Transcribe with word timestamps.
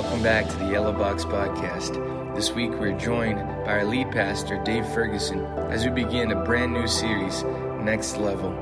welcome 0.00 0.22
back 0.22 0.48
to 0.48 0.56
the 0.58 0.66
Yellow 0.66 0.92
Box 0.92 1.24
Podcast. 1.24 1.96
This 2.36 2.52
week 2.52 2.70
we're 2.70 2.96
joined 2.96 3.38
by 3.64 3.72
our 3.72 3.84
lead 3.84 4.12
pastor, 4.12 4.62
Dave 4.62 4.86
Ferguson, 4.90 5.44
as 5.72 5.84
we 5.84 5.90
begin 5.90 6.30
a 6.30 6.44
brand 6.44 6.72
new 6.72 6.86
series, 6.86 7.42
Next 7.80 8.16
Level. 8.16 8.52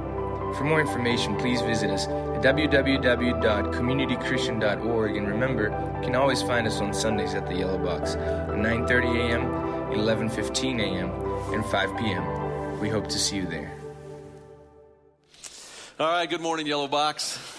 For 0.54 0.64
more 0.64 0.80
information, 0.80 1.36
please 1.36 1.60
visit 1.60 1.90
us 1.90 2.06
at 2.06 2.42
www.communitychristian.org 2.42 5.14
and 5.14 5.28
remember, 5.28 5.64
you 5.96 6.02
can 6.06 6.14
always 6.14 6.40
find 6.40 6.66
us 6.66 6.80
on 6.80 6.94
Sundays 6.94 7.34
at 7.34 7.46
the 7.46 7.54
Yellow 7.54 7.76
Box 7.84 8.14
at 8.14 8.48
9:30 8.48 9.28
a.m., 9.28 9.42
11:15 9.92 10.80
a.m., 10.80 11.10
and 11.52 11.62
5 11.66 11.98
p.m. 11.98 12.80
We 12.80 12.88
hope 12.88 13.08
to 13.08 13.18
see 13.18 13.36
you 13.36 13.44
there. 13.44 13.76
All 16.00 16.10
right, 16.10 16.30
good 16.30 16.40
morning, 16.40 16.66
Yellow 16.66 16.88
Box. 16.88 17.55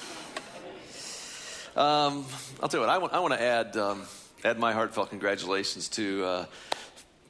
Um, 1.77 2.25
I'll 2.59 2.69
tell 2.69 2.79
you 2.79 2.87
what, 2.87 2.89
I 2.89 2.97
want, 2.97 3.13
I 3.13 3.19
want 3.19 3.35
to 3.35 3.41
add, 3.41 3.77
um, 3.77 4.01
add 4.43 4.57
my 4.57 4.73
heartfelt 4.73 5.11
congratulations 5.11 5.89
to 5.89 6.25
uh, 6.25 6.45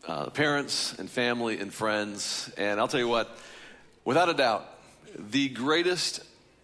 uh, 0.07 0.29
parents 0.29 0.97
and 0.97 1.09
family 1.09 1.59
and 1.59 1.73
friends. 1.73 2.49
And 2.55 2.79
I'll 2.79 2.87
tell 2.87 3.01
you 3.01 3.09
what, 3.09 3.37
without 4.05 4.29
a 4.29 4.33
doubt, 4.33 4.65
the 5.19 5.49
greatest 5.49 6.21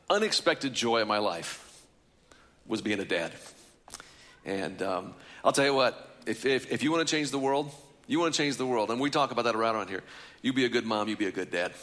unexpected 0.10 0.74
joy 0.74 1.02
of 1.02 1.10
my 1.10 1.18
life 1.18 1.86
was 2.66 2.82
being 2.82 3.02
a 3.02 3.06
dad. 3.06 3.34
And 4.46 4.82
um, 4.82 5.14
I'll 5.44 5.52
tell 5.52 5.66
you 5.66 5.74
what, 5.74 6.16
if, 6.26 6.46
if, 6.46 6.72
if 6.72 6.84
you 6.84 6.92
want 6.94 7.06
to 7.06 7.14
change 7.14 7.32
the 7.32 7.40
world, 7.40 7.70
you 8.08 8.18
want 8.18 8.34
to 8.34 8.38
change 8.38 8.56
the 8.56 8.66
world, 8.66 8.92
and 8.92 9.00
we 9.02 9.10
talk 9.10 9.32
about 9.32 9.44
that 9.44 9.56
around 9.56 9.90
here, 9.90 10.04
you 10.42 10.54
be 10.54 10.64
a 10.64 10.70
good 10.70 10.86
mom, 10.86 11.10
you 11.10 11.18
be 11.18 11.28
a 11.28 11.34
good 11.34 11.52
dad. 11.52 11.74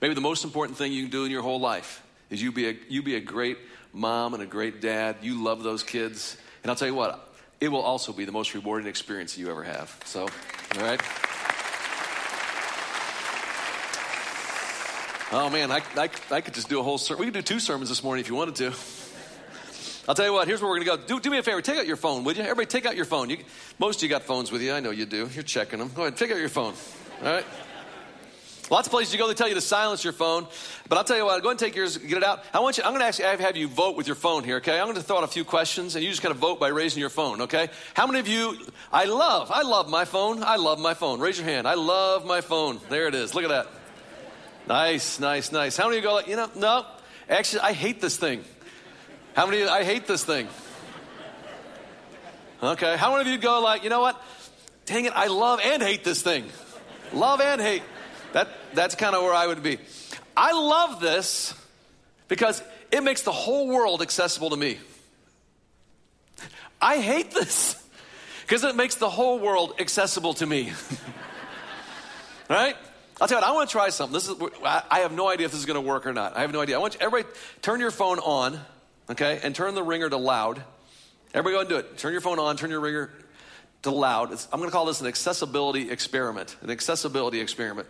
Maybe 0.00 0.14
the 0.14 0.22
most 0.22 0.42
important 0.42 0.78
thing 0.78 0.90
you 0.90 1.02
can 1.02 1.10
do 1.10 1.26
in 1.26 1.30
your 1.30 1.42
whole 1.42 1.60
life 1.60 2.02
is 2.30 2.42
you 2.42 2.52
be 2.52 2.68
a, 2.68 2.76
you 2.88 3.02
be 3.02 3.16
a 3.16 3.20
great 3.20 3.58
mom 3.92 4.34
and 4.34 4.42
a 4.42 4.46
great 4.46 4.80
dad. 4.80 5.16
You 5.22 5.42
love 5.42 5.62
those 5.62 5.82
kids. 5.82 6.36
And 6.62 6.70
I'll 6.70 6.76
tell 6.76 6.88
you 6.88 6.94
what, 6.94 7.34
it 7.60 7.68
will 7.68 7.82
also 7.82 8.12
be 8.12 8.24
the 8.24 8.32
most 8.32 8.54
rewarding 8.54 8.88
experience 8.88 9.38
you 9.38 9.50
ever 9.50 9.62
have. 9.62 9.98
So, 10.04 10.22
all 10.22 10.82
right? 10.82 11.00
Oh 15.32 15.50
man, 15.50 15.72
I, 15.72 15.82
I, 15.96 16.08
I 16.30 16.40
could 16.40 16.54
just 16.54 16.68
do 16.68 16.78
a 16.78 16.82
whole 16.82 16.98
sermon. 16.98 17.20
We 17.20 17.26
could 17.26 17.34
do 17.34 17.42
two 17.42 17.58
sermons 17.58 17.88
this 17.88 18.04
morning 18.04 18.24
if 18.24 18.28
you 18.28 18.36
wanted 18.36 18.54
to. 18.56 18.66
I'll 20.08 20.14
tell 20.14 20.24
you 20.24 20.32
what, 20.32 20.46
here's 20.46 20.62
where 20.62 20.70
we're 20.70 20.84
going 20.84 20.98
to 20.98 21.02
go. 21.04 21.16
Do, 21.16 21.20
do 21.20 21.30
me 21.30 21.38
a 21.38 21.42
favor, 21.42 21.60
take 21.60 21.78
out 21.78 21.86
your 21.86 21.96
phone, 21.96 22.22
would 22.24 22.36
you? 22.36 22.44
Everybody, 22.44 22.66
take 22.66 22.86
out 22.86 22.94
your 22.94 23.06
phone. 23.06 23.28
You, 23.28 23.38
most 23.78 23.96
of 23.96 24.02
you 24.04 24.08
got 24.08 24.22
phones 24.22 24.52
with 24.52 24.62
you. 24.62 24.72
I 24.72 24.78
know 24.78 24.90
you 24.90 25.04
do. 25.04 25.28
You're 25.32 25.42
checking 25.42 25.80
them. 25.80 25.90
Go 25.94 26.02
ahead, 26.02 26.16
take 26.16 26.30
out 26.30 26.38
your 26.38 26.48
phone. 26.48 26.74
All 27.24 27.32
right? 27.32 27.44
Lots 28.68 28.88
of 28.88 28.90
places 28.90 29.12
you 29.12 29.18
go, 29.18 29.28
they 29.28 29.34
tell 29.34 29.48
you 29.48 29.54
to 29.54 29.60
silence 29.60 30.02
your 30.02 30.12
phone. 30.12 30.46
But 30.88 30.98
I'll 30.98 31.04
tell 31.04 31.16
you 31.16 31.24
what, 31.24 31.40
go 31.42 31.50
and 31.50 31.58
take 31.58 31.76
yours, 31.76 31.98
get 31.98 32.16
it 32.16 32.24
out. 32.24 32.42
I 32.52 32.58
want 32.58 32.78
you, 32.78 32.84
I'm 32.84 32.90
going 32.90 33.00
to 33.00 33.06
actually 33.06 33.24
have 33.26 33.56
you 33.56 33.68
vote 33.68 33.96
with 33.96 34.08
your 34.08 34.16
phone 34.16 34.42
here, 34.42 34.56
okay? 34.56 34.78
I'm 34.78 34.86
going 34.86 34.96
to 34.96 35.02
throw 35.02 35.18
out 35.18 35.24
a 35.24 35.28
few 35.28 35.44
questions 35.44 35.94
and 35.94 36.04
you 36.04 36.10
just 36.10 36.20
kind 36.20 36.32
of 36.32 36.38
vote 36.38 36.58
by 36.58 36.68
raising 36.68 36.98
your 36.98 37.10
phone, 37.10 37.42
okay? 37.42 37.68
How 37.94 38.08
many 38.08 38.18
of 38.18 38.26
you, 38.26 38.58
I 38.92 39.04
love, 39.04 39.52
I 39.52 39.62
love 39.62 39.88
my 39.88 40.04
phone. 40.04 40.42
I 40.42 40.56
love 40.56 40.80
my 40.80 40.94
phone. 40.94 41.20
Raise 41.20 41.38
your 41.38 41.46
hand. 41.46 41.68
I 41.68 41.74
love 41.74 42.26
my 42.26 42.40
phone. 42.40 42.80
There 42.88 43.06
it 43.06 43.14
is. 43.14 43.34
Look 43.34 43.44
at 43.44 43.50
that. 43.50 43.68
Nice, 44.66 45.20
nice, 45.20 45.52
nice. 45.52 45.76
How 45.76 45.84
many 45.84 45.98
of 45.98 46.04
you 46.04 46.10
go 46.10 46.14
like, 46.14 46.26
you 46.26 46.34
know, 46.34 46.50
no, 46.56 46.86
actually, 47.28 47.60
I 47.60 47.72
hate 47.72 48.00
this 48.00 48.16
thing. 48.16 48.42
How 49.34 49.46
many, 49.46 49.62
I 49.62 49.84
hate 49.84 50.08
this 50.08 50.24
thing. 50.24 50.48
Okay. 52.60 52.96
How 52.96 53.12
many 53.12 53.28
of 53.28 53.32
you 53.32 53.38
go 53.38 53.60
like, 53.60 53.84
you 53.84 53.90
know 53.90 54.00
what? 54.00 54.20
Dang 54.86 55.04
it, 55.04 55.12
I 55.14 55.28
love 55.28 55.60
and 55.62 55.82
hate 55.82 56.02
this 56.02 56.22
thing. 56.22 56.46
Love 57.12 57.40
and 57.40 57.60
hate. 57.60 57.82
That, 58.36 58.48
that's 58.74 58.94
kind 58.94 59.16
of 59.16 59.22
where 59.22 59.32
I 59.32 59.46
would 59.46 59.62
be. 59.62 59.78
I 60.36 60.52
love 60.52 61.00
this 61.00 61.54
because 62.28 62.62
it 62.92 63.02
makes 63.02 63.22
the 63.22 63.32
whole 63.32 63.66
world 63.66 64.02
accessible 64.02 64.50
to 64.50 64.58
me. 64.58 64.76
I 66.78 66.98
hate 66.98 67.30
this 67.30 67.82
because 68.42 68.62
it 68.62 68.76
makes 68.76 68.96
the 68.96 69.08
whole 69.08 69.38
world 69.38 69.76
accessible 69.78 70.34
to 70.34 70.44
me. 70.44 70.70
right? 72.50 72.76
I'll 73.18 73.26
tell 73.26 73.38
you 73.38 73.42
what, 73.42 73.48
I 73.48 73.54
want 73.54 73.70
to 73.70 73.72
try 73.72 73.88
something. 73.88 74.12
This 74.12 74.28
is, 74.28 74.36
I 74.62 74.98
have 74.98 75.12
no 75.12 75.30
idea 75.30 75.46
if 75.46 75.52
this 75.52 75.60
is 75.60 75.66
going 75.66 75.82
to 75.82 75.88
work 75.88 76.06
or 76.06 76.12
not. 76.12 76.36
I 76.36 76.42
have 76.42 76.52
no 76.52 76.60
idea. 76.60 76.76
I 76.76 76.78
want 76.78 76.92
you, 76.92 77.00
everybody, 77.00 77.34
turn 77.62 77.80
your 77.80 77.90
phone 77.90 78.18
on, 78.18 78.60
okay, 79.08 79.40
and 79.44 79.54
turn 79.54 79.74
the 79.74 79.82
ringer 79.82 80.10
to 80.10 80.18
loud. 80.18 80.62
Everybody 81.32 81.54
go 81.54 81.60
and 81.60 81.68
do 81.70 81.76
it. 81.76 81.96
Turn 81.96 82.12
your 82.12 82.20
phone 82.20 82.38
on, 82.38 82.58
turn 82.58 82.68
your 82.68 82.80
ringer 82.80 83.10
to 83.84 83.90
loud. 83.92 84.30
It's, 84.32 84.46
I'm 84.52 84.58
going 84.58 84.68
to 84.68 84.76
call 84.76 84.84
this 84.84 85.00
an 85.00 85.06
accessibility 85.06 85.90
experiment. 85.90 86.54
An 86.60 86.68
accessibility 86.68 87.40
experiment. 87.40 87.88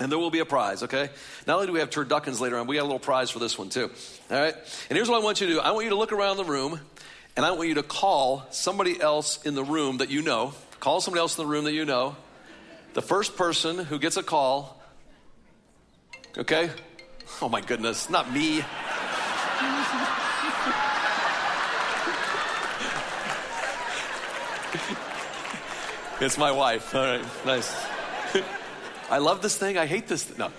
And 0.00 0.10
there 0.10 0.18
will 0.18 0.30
be 0.30 0.38
a 0.38 0.46
prize, 0.46 0.82
okay? 0.84 1.10
Not 1.46 1.56
only 1.56 1.66
do 1.66 1.74
we 1.74 1.80
have 1.80 1.90
turduckens 1.90 2.40
later 2.40 2.56
on, 2.56 2.66
we 2.66 2.76
got 2.76 2.82
a 2.82 2.84
little 2.84 2.98
prize 2.98 3.28
for 3.28 3.38
this 3.38 3.58
one 3.58 3.68
too. 3.68 3.90
All 4.30 4.40
right? 4.40 4.54
And 4.88 4.96
here's 4.96 5.10
what 5.10 5.20
I 5.20 5.24
want 5.24 5.42
you 5.42 5.48
to 5.48 5.52
do 5.54 5.60
I 5.60 5.72
want 5.72 5.84
you 5.84 5.90
to 5.90 5.96
look 5.96 6.12
around 6.12 6.38
the 6.38 6.44
room, 6.44 6.80
and 7.36 7.44
I 7.44 7.50
want 7.50 7.68
you 7.68 7.74
to 7.74 7.82
call 7.82 8.46
somebody 8.50 8.98
else 8.98 9.44
in 9.44 9.54
the 9.54 9.62
room 9.62 9.98
that 9.98 10.10
you 10.10 10.22
know. 10.22 10.54
Call 10.80 11.02
somebody 11.02 11.20
else 11.20 11.38
in 11.38 11.44
the 11.44 11.50
room 11.50 11.64
that 11.64 11.74
you 11.74 11.84
know. 11.84 12.16
The 12.94 13.02
first 13.02 13.36
person 13.36 13.78
who 13.78 13.98
gets 13.98 14.16
a 14.16 14.22
call, 14.22 14.82
okay? 16.36 16.70
Oh 17.42 17.50
my 17.50 17.60
goodness, 17.60 18.08
not 18.08 18.32
me. 18.32 18.56
it's 26.20 26.38
my 26.38 26.50
wife. 26.50 26.94
All 26.94 27.04
right, 27.04 27.24
nice. 27.44 27.86
I 29.10 29.18
love 29.18 29.42
this 29.42 29.56
thing. 29.56 29.76
I 29.76 29.86
hate 29.86 30.06
this. 30.06 30.38
No. 30.38 30.46
All 30.46 30.52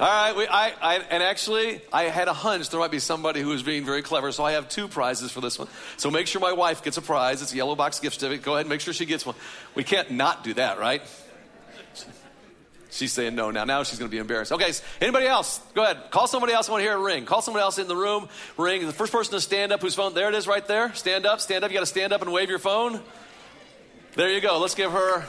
right. 0.00 0.34
We, 0.34 0.46
I, 0.46 0.72
I, 0.80 0.94
and 1.10 1.22
actually, 1.22 1.82
I 1.92 2.04
had 2.04 2.28
a 2.28 2.32
hunch 2.32 2.70
there 2.70 2.80
might 2.80 2.90
be 2.90 2.98
somebody 2.98 3.40
who 3.40 3.48
was 3.48 3.62
being 3.62 3.84
very 3.84 4.02
clever, 4.02 4.32
so 4.32 4.42
I 4.42 4.52
have 4.52 4.68
two 4.68 4.88
prizes 4.88 5.30
for 5.30 5.40
this 5.40 5.58
one. 5.58 5.68
So 5.98 6.10
make 6.10 6.26
sure 6.26 6.40
my 6.40 6.52
wife 6.52 6.82
gets 6.82 6.96
a 6.96 7.02
prize. 7.02 7.42
It's 7.42 7.52
a 7.52 7.56
yellow 7.56 7.76
box 7.76 8.00
gift 8.00 8.18
certificate. 8.18 8.44
Go 8.44 8.54
ahead 8.54 8.62
and 8.62 8.70
make 8.70 8.80
sure 8.80 8.94
she 8.94 9.04
gets 9.04 9.26
one. 9.26 9.36
We 9.74 9.84
can't 9.84 10.10
not 10.12 10.42
do 10.42 10.54
that, 10.54 10.78
right? 10.78 11.02
She's 12.90 13.12
saying 13.12 13.34
no 13.34 13.50
now. 13.50 13.64
Now 13.64 13.82
she's 13.82 13.98
going 13.98 14.08
to 14.08 14.14
be 14.14 14.20
embarrassed. 14.20 14.52
Okay, 14.52 14.72
anybody 15.00 15.26
else? 15.26 15.60
Go 15.74 15.82
ahead. 15.82 16.10
Call 16.12 16.28
somebody 16.28 16.52
else. 16.52 16.68
I 16.68 16.72
want 16.72 16.82
to 16.82 16.88
hear 16.88 16.96
a 16.96 17.02
ring. 17.02 17.24
Call 17.24 17.42
somebody 17.42 17.62
else 17.62 17.78
in 17.78 17.88
the 17.88 17.96
room. 17.96 18.28
Ring. 18.56 18.86
The 18.86 18.92
first 18.92 19.12
person 19.12 19.32
to 19.34 19.40
stand 19.40 19.72
up 19.72 19.82
whose 19.82 19.96
phone, 19.96 20.14
there 20.14 20.28
it 20.28 20.34
is 20.36 20.46
right 20.46 20.64
there. 20.66 20.94
Stand 20.94 21.26
up, 21.26 21.40
stand 21.40 21.64
up. 21.64 21.72
You 21.72 21.74
got 21.74 21.80
to 21.80 21.86
stand 21.86 22.12
up 22.12 22.22
and 22.22 22.32
wave 22.32 22.48
your 22.48 22.60
phone. 22.60 23.00
There 24.14 24.30
you 24.30 24.40
go. 24.40 24.60
Let's 24.60 24.76
give 24.76 24.92
her 24.92 25.24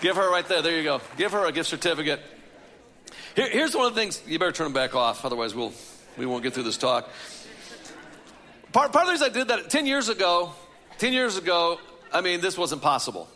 Give 0.00 0.16
her 0.16 0.30
right 0.30 0.46
there. 0.46 0.62
There 0.62 0.76
you 0.76 0.84
go. 0.84 1.00
Give 1.16 1.32
her 1.32 1.46
a 1.46 1.52
gift 1.52 1.68
certificate. 1.68 2.20
Here, 3.34 3.48
here's 3.50 3.74
one 3.74 3.86
of 3.86 3.94
the 3.94 4.00
things. 4.00 4.22
You 4.26 4.38
better 4.38 4.52
turn 4.52 4.66
them 4.66 4.72
back 4.72 4.94
off, 4.94 5.24
otherwise 5.24 5.54
we'll 5.54 5.72
we 6.16 6.26
won't 6.26 6.42
get 6.42 6.54
through 6.54 6.64
this 6.64 6.76
talk. 6.76 7.08
Part, 8.72 8.92
part 8.92 9.02
of 9.02 9.06
the 9.06 9.12
reason 9.12 9.30
I 9.30 9.32
did 9.32 9.48
that 9.48 9.70
ten 9.70 9.86
years 9.86 10.08
ago, 10.08 10.52
ten 10.98 11.12
years 11.12 11.36
ago, 11.36 11.80
I 12.12 12.20
mean, 12.20 12.40
this 12.40 12.56
wasn't 12.56 12.82
possible. 12.82 13.28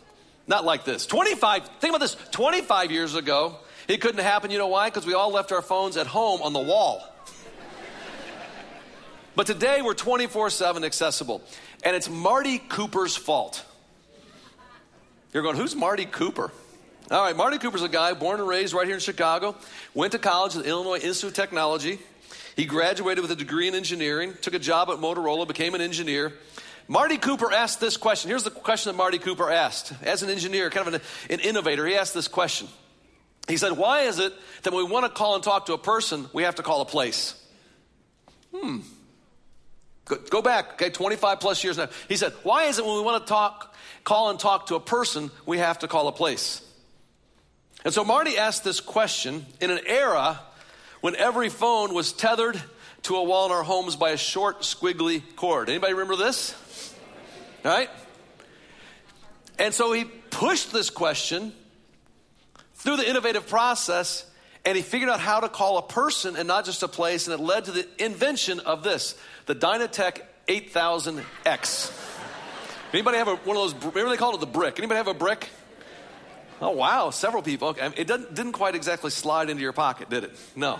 Not 0.45 0.65
like 0.65 0.83
this. 0.83 1.05
25, 1.05 1.69
think 1.79 1.91
about 1.91 2.01
this. 2.01 2.17
25 2.31 2.91
years 2.91 3.15
ago, 3.15 3.55
it 3.87 4.01
couldn't 4.01 4.21
happen. 4.21 4.51
You 4.51 4.57
know 4.57 4.67
why? 4.67 4.89
Because 4.89 5.05
we 5.05 5.13
all 5.13 5.31
left 5.31 5.51
our 5.51 5.61
phones 5.61 5.95
at 5.95 6.07
home 6.07 6.41
on 6.41 6.51
the 6.51 6.59
wall. 6.59 7.01
but 9.35 9.47
today 9.47 9.81
we're 9.81 9.93
24 9.93 10.49
7 10.49 10.83
accessible. 10.83 11.41
And 11.83 11.95
it's 11.95 12.09
Marty 12.09 12.59
Cooper's 12.59 13.15
fault. 13.15 13.65
You're 15.33 15.41
going, 15.41 15.55
who's 15.55 15.75
Marty 15.75 16.05
Cooper? 16.05 16.51
All 17.09 17.23
right, 17.23 17.35
Marty 17.35 17.57
Cooper's 17.57 17.81
a 17.81 17.89
guy 17.89 18.13
born 18.13 18.39
and 18.39 18.47
raised 18.47 18.73
right 18.73 18.85
here 18.85 18.95
in 18.95 19.01
Chicago, 19.01 19.55
went 19.95 20.11
to 20.11 20.19
college 20.19 20.55
at 20.55 20.63
the 20.63 20.69
Illinois 20.69 20.99
Institute 20.99 21.31
of 21.31 21.33
Technology. 21.33 21.99
He 22.55 22.65
graduated 22.65 23.23
with 23.23 23.31
a 23.31 23.35
degree 23.35 23.67
in 23.67 23.73
engineering, 23.73 24.35
took 24.41 24.53
a 24.53 24.59
job 24.59 24.89
at 24.89 24.97
Motorola, 24.97 25.47
became 25.47 25.73
an 25.73 25.81
engineer. 25.81 26.33
Marty 26.87 27.17
Cooper 27.17 27.51
asked 27.51 27.79
this 27.79 27.97
question. 27.97 28.29
Here's 28.29 28.43
the 28.43 28.51
question 28.51 28.91
that 28.91 28.97
Marty 28.97 29.17
Cooper 29.17 29.49
asked. 29.49 29.93
As 30.03 30.21
an 30.21 30.29
engineer, 30.29 30.69
kind 30.69 30.87
of 30.87 30.93
an, 30.93 31.01
an 31.31 31.39
innovator, 31.39 31.85
he 31.87 31.95
asked 31.95 32.13
this 32.13 32.27
question. 32.27 32.67
He 33.47 33.57
said, 33.57 33.71
Why 33.71 34.01
is 34.01 34.19
it 34.19 34.33
that 34.61 34.71
when 34.71 34.85
we 34.85 34.91
want 34.91 35.05
to 35.05 35.09
call 35.09 35.35
and 35.35 35.43
talk 35.43 35.65
to 35.65 35.73
a 35.73 35.77
person, 35.79 36.29
we 36.31 36.43
have 36.43 36.55
to 36.55 36.63
call 36.63 36.81
a 36.81 36.85
place? 36.85 37.41
Hmm. 38.53 38.79
Go, 40.05 40.17
go 40.29 40.41
back, 40.41 40.73
okay, 40.73 40.89
25 40.89 41.39
plus 41.39 41.63
years 41.63 41.77
now. 41.77 41.87
He 42.07 42.17
said, 42.17 42.33
Why 42.43 42.65
is 42.65 42.77
it 42.77 42.85
when 42.85 42.95
we 42.95 43.01
want 43.01 43.25
to 43.25 43.27
talk 43.27 43.72
call 44.03 44.29
and 44.29 44.39
talk 44.39 44.67
to 44.67 44.75
a 44.75 44.79
person, 44.79 45.31
we 45.45 45.57
have 45.57 45.79
to 45.79 45.87
call 45.87 46.07
a 46.07 46.11
place. 46.11 46.61
And 47.85 47.93
so 47.93 48.03
Marty 48.03 48.37
asked 48.37 48.63
this 48.63 48.79
question 48.79 49.45
in 49.59 49.71
an 49.71 49.79
era 49.85 50.39
when 51.01 51.15
every 51.15 51.49
phone 51.49 51.93
was 51.93 52.13
tethered 52.13 52.61
to 53.03 53.15
a 53.17 53.23
wall 53.23 53.47
in 53.47 53.51
our 53.51 53.63
homes 53.63 53.95
by 53.95 54.11
a 54.11 54.17
short, 54.17 54.61
squiggly 54.61 55.21
cord. 55.35 55.69
Anybody 55.69 55.93
remember 55.93 56.15
this? 56.15 56.55
All 57.65 57.71
right? 57.71 57.89
And 59.59 59.73
so 59.73 59.91
he 59.91 60.05
pushed 60.05 60.71
this 60.71 60.89
question 60.89 61.51
through 62.75 62.97
the 62.97 63.09
innovative 63.09 63.47
process 63.47 64.25
and 64.65 64.77
he 64.77 64.81
figured 64.81 65.09
out 65.09 65.19
how 65.19 65.41
to 65.41 65.49
call 65.49 65.77
a 65.77 65.81
person 65.81 66.37
and 66.37 66.47
not 66.47 66.63
just 66.63 66.83
a 66.83 66.87
place, 66.87 67.27
and 67.27 67.33
it 67.37 67.43
led 67.43 67.65
to 67.65 67.71
the 67.71 67.87
invention 68.03 68.61
of 68.61 68.81
this 68.81 69.15
the 69.45 69.55
DynaTAC 69.55 70.21
8000X. 70.47 72.02
Anybody 72.93 73.17
have 73.17 73.27
a, 73.27 73.35
one 73.37 73.57
of 73.57 73.63
those, 73.63 73.73
remember 73.73 74.09
they 74.09 74.17
called 74.17 74.35
it 74.35 74.39
the 74.39 74.45
brick? 74.45 74.77
Anybody 74.77 74.97
have 74.97 75.07
a 75.07 75.13
brick? 75.13 75.49
Oh, 76.61 76.71
wow, 76.71 77.09
several 77.09 77.41
people. 77.41 77.69
Okay. 77.69 77.87
It 77.97 78.07
didn't, 78.07 78.33
didn't 78.35 78.53
quite 78.53 78.75
exactly 78.75 79.09
slide 79.09 79.49
into 79.49 79.61
your 79.61 79.73
pocket, 79.73 80.09
did 80.09 80.23
it? 80.23 80.31
No. 80.55 80.79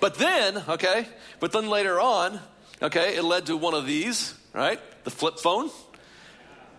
But 0.00 0.14
then, 0.14 0.62
okay, 0.68 1.06
but 1.38 1.52
then 1.52 1.68
later 1.68 2.00
on, 2.00 2.40
Okay, 2.82 3.16
it 3.16 3.24
led 3.24 3.46
to 3.46 3.58
one 3.58 3.74
of 3.74 3.86
these, 3.86 4.34
right? 4.54 4.80
The 5.04 5.10
flip 5.10 5.38
phone. 5.38 5.70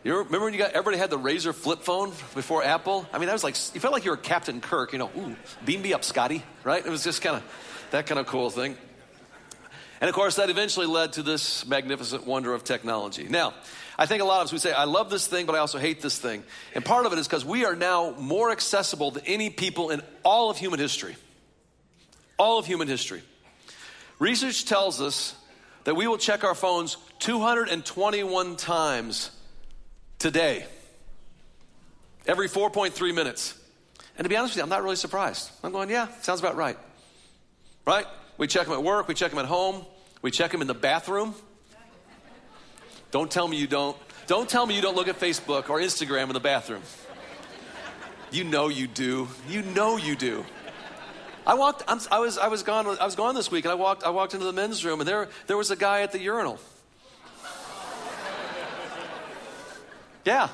You 0.04 0.18
remember 0.18 0.46
when 0.46 0.54
you 0.54 0.58
got 0.58 0.72
everybody 0.72 0.98
had 0.98 1.12
the 1.12 1.20
RAZR 1.20 1.54
flip 1.54 1.84
phone 1.84 2.10
before 2.34 2.64
Apple? 2.64 3.08
I 3.14 3.20
mean, 3.20 3.28
that 3.28 3.34
was 3.34 3.44
like 3.44 3.56
you 3.76 3.80
felt 3.80 3.94
like 3.94 4.04
you 4.04 4.10
were 4.10 4.18
Captain 4.18 4.62
Kirk. 4.62 4.94
You 4.94 5.00
know, 5.00 5.12
ooh, 5.16 5.36
beam 5.64 5.84
me 5.84 5.94
up, 5.94 6.04
Scotty. 6.04 6.44
Right? 6.64 6.84
It 6.84 6.90
was 6.90 7.04
just 7.04 7.22
kind 7.22 7.36
of 7.36 7.44
that 7.92 8.08
kind 8.08 8.20
of 8.20 8.26
cool 8.26 8.50
thing. 8.50 8.78
And 10.00 10.10
of 10.10 10.16
course, 10.16 10.38
that 10.38 10.50
eventually 10.50 10.88
led 10.88 11.14
to 11.14 11.24
this 11.24 11.68
magnificent 11.68 12.26
wonder 12.26 12.52
of 12.56 12.64
technology. 12.64 13.28
Now, 13.30 13.54
I 14.02 14.08
think 14.08 14.24
a 14.24 14.26
lot 14.26 14.42
of 14.42 14.46
us 14.46 14.52
would 14.52 14.62
say, 14.62 14.74
I 14.74 14.86
love 14.86 15.12
this 15.12 15.28
thing, 15.28 15.46
but 15.46 15.54
I 15.54 15.60
also 15.60 15.78
hate 15.78 16.02
this 16.02 16.18
thing. 16.18 16.44
And 16.74 16.84
part 16.84 17.06
of 17.06 17.14
it 17.14 17.20
is 17.20 17.28
because 17.28 17.46
we 17.46 17.66
are 17.66 17.76
now 17.76 18.16
more 18.18 18.50
accessible 18.50 19.12
than 19.12 19.24
any 19.28 19.52
people 19.52 19.92
in 19.92 20.02
all 20.24 20.50
of 20.50 20.58
human 20.58 20.80
history. 20.80 21.16
All 22.40 22.58
of 22.58 22.66
human 22.66 22.88
history. 22.88 23.22
Research 24.18 24.66
tells 24.66 25.02
us 25.02 25.36
that 25.84 25.96
we 25.96 26.08
will 26.08 26.18
check 26.18 26.44
our 26.44 26.56
phones 26.56 26.98
221 27.20 28.56
times 28.56 29.30
today, 30.18 30.66
every 32.26 32.50
4.3 32.50 33.14
minutes. 33.14 33.54
And 34.18 34.26
to 34.26 34.30
be 34.30 34.36
honest 34.36 34.56
with 34.56 34.58
you, 34.58 34.64
I'm 34.64 34.70
not 34.70 34.82
really 34.82 34.96
surprised. 34.96 35.52
I'm 35.64 35.72
going, 35.72 35.92
yeah, 35.92 36.08
sounds 36.22 36.40
about 36.40 36.56
right. 36.56 36.80
Right? 37.86 38.08
We 38.40 38.48
check 38.48 38.66
them 38.66 38.74
at 38.74 38.82
work, 38.82 39.08
we 39.08 39.14
check 39.14 39.30
them 39.30 39.38
at 39.38 39.46
home, 39.46 39.86
we 40.24 40.32
check 40.32 40.50
them 40.50 40.62
in 40.62 40.68
the 40.68 40.74
bathroom. 40.74 41.36
Don't 43.12 43.30
tell 43.30 43.48
me 43.48 43.58
you 43.58 43.68
don't. 43.68 43.96
Don't 44.28 44.50
tell 44.50 44.66
me 44.66 44.76
you 44.76 44.82
don't 44.82 44.96
look 44.96 45.10
at 45.10 45.20
Facebook 45.20 45.70
or 45.70 45.80
Instagram 45.80 46.28
in 46.28 46.34
the 46.34 46.40
bathroom. 46.40 46.82
You 48.32 48.46
know 48.46 48.70
you 48.70 48.88
do. 48.88 49.28
You 49.50 49.62
know 49.62 49.98
you 49.98 50.16
do. 50.16 50.46
I 51.46 51.56
walked. 51.56 51.84
I'm, 51.88 52.00
i 52.12 52.20
was. 52.20 52.38
I 52.38 52.48
was 52.48 52.64
gone. 52.64 52.88
I 52.88 53.06
was 53.06 53.16
gone 53.16 53.36
this 53.36 53.52
week, 53.52 53.66
and 53.66 53.72
I 53.72 53.76
walked. 53.76 54.04
I 54.04 54.10
walked 54.10 54.34
into 54.34 54.46
the 54.46 54.54
men's 54.54 54.86
room, 54.86 55.02
and 55.02 55.08
there, 55.08 55.28
there 55.48 55.58
was 55.58 55.70
a 55.72 55.76
guy 55.76 56.02
at 56.02 56.12
the 56.12 56.20
urinal. 56.20 56.60
Yeah. 60.24 60.50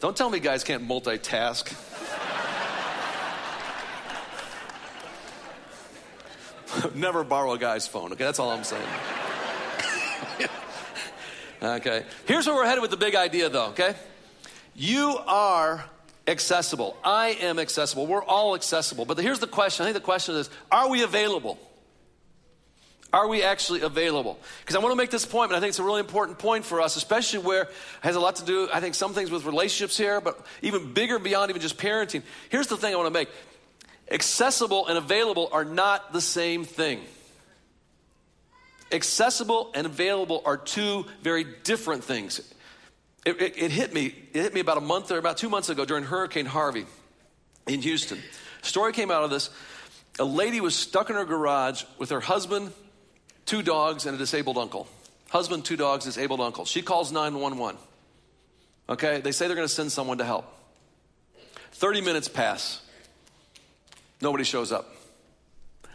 Don't 0.00 0.16
tell 0.16 0.28
me 0.28 0.40
guys 0.40 0.64
can't 0.64 0.86
multitask. 0.86 1.72
Never 6.94 7.24
borrow 7.24 7.52
a 7.52 7.58
guy's 7.58 7.86
phone, 7.86 8.12
okay? 8.12 8.24
That's 8.24 8.38
all 8.38 8.50
I'm 8.50 8.64
saying. 8.64 8.82
Okay. 11.62 12.04
Here's 12.26 12.46
where 12.46 12.56
we're 12.56 12.66
headed 12.66 12.82
with 12.82 12.90
the 12.90 12.96
big 12.96 13.14
idea, 13.14 13.48
though, 13.48 13.66
okay? 13.66 13.94
You 14.74 15.18
are 15.26 15.84
accessible. 16.26 16.96
I 17.04 17.28
am 17.40 17.58
accessible. 17.58 18.06
We're 18.06 18.24
all 18.24 18.54
accessible. 18.54 19.04
But 19.04 19.18
here's 19.18 19.40
the 19.40 19.46
question 19.46 19.84
I 19.84 19.86
think 19.86 19.94
the 19.94 20.04
question 20.04 20.34
is 20.36 20.50
are 20.70 20.88
we 20.88 21.02
available? 21.02 21.58
Are 23.12 23.28
we 23.28 23.42
actually 23.42 23.82
available? 23.82 24.38
Because 24.60 24.74
I 24.74 24.78
want 24.78 24.92
to 24.92 24.96
make 24.96 25.10
this 25.10 25.26
point, 25.26 25.50
but 25.50 25.56
I 25.56 25.60
think 25.60 25.68
it's 25.68 25.78
a 25.78 25.84
really 25.84 26.00
important 26.00 26.38
point 26.38 26.64
for 26.64 26.80
us, 26.80 26.96
especially 26.96 27.40
where 27.40 27.64
it 27.64 27.70
has 28.00 28.16
a 28.16 28.20
lot 28.20 28.36
to 28.36 28.44
do, 28.44 28.70
I 28.72 28.80
think, 28.80 28.94
some 28.94 29.12
things 29.12 29.30
with 29.30 29.44
relationships 29.44 29.98
here, 29.98 30.18
but 30.22 30.46
even 30.62 30.94
bigger 30.94 31.18
beyond 31.18 31.50
even 31.50 31.60
just 31.60 31.76
parenting. 31.76 32.22
Here's 32.48 32.68
the 32.68 32.78
thing 32.78 32.94
I 32.94 32.96
want 32.96 33.12
to 33.12 33.18
make 33.18 33.28
accessible 34.10 34.86
and 34.86 34.96
available 34.96 35.50
are 35.52 35.64
not 35.64 36.14
the 36.14 36.22
same 36.22 36.64
thing. 36.64 37.02
Accessible 38.92 39.70
and 39.74 39.86
available 39.86 40.42
are 40.44 40.56
two 40.56 41.06
very 41.22 41.44
different 41.64 42.04
things. 42.04 42.40
It, 43.24 43.40
it, 43.40 43.54
it, 43.56 43.70
hit 43.70 43.94
me. 43.94 44.14
It 44.32 44.42
hit 44.42 44.54
me 44.54 44.60
about 44.60 44.78
a 44.78 44.82
month 44.82 45.10
or 45.10 45.18
about 45.18 45.36
two 45.36 45.48
months 45.48 45.68
ago 45.68 45.84
during 45.84 46.04
Hurricane 46.04 46.46
Harvey 46.46 46.86
in 47.66 47.80
Houston. 47.82 48.18
story 48.62 48.92
came 48.92 49.10
out 49.10 49.24
of 49.24 49.30
this. 49.30 49.50
A 50.18 50.24
lady 50.24 50.60
was 50.60 50.74
stuck 50.74 51.08
in 51.08 51.16
her 51.16 51.24
garage 51.24 51.84
with 51.98 52.10
her 52.10 52.20
husband, 52.20 52.72
two 53.46 53.62
dogs, 53.62 54.04
and 54.06 54.14
a 54.14 54.18
disabled 54.18 54.58
uncle. 54.58 54.86
Husband, 55.30 55.64
two 55.64 55.76
dogs, 55.76 56.04
disabled 56.04 56.40
uncle. 56.40 56.66
She 56.66 56.82
calls 56.82 57.10
911. 57.12 57.78
Okay, 58.88 59.20
they 59.20 59.32
say 59.32 59.46
they're 59.46 59.56
going 59.56 59.68
to 59.68 59.72
send 59.72 59.90
someone 59.90 60.18
to 60.18 60.24
help. 60.24 60.44
30 61.72 62.02
minutes 62.02 62.28
pass. 62.28 62.82
Nobody 64.20 64.44
shows 64.44 64.72
up. 64.72 64.94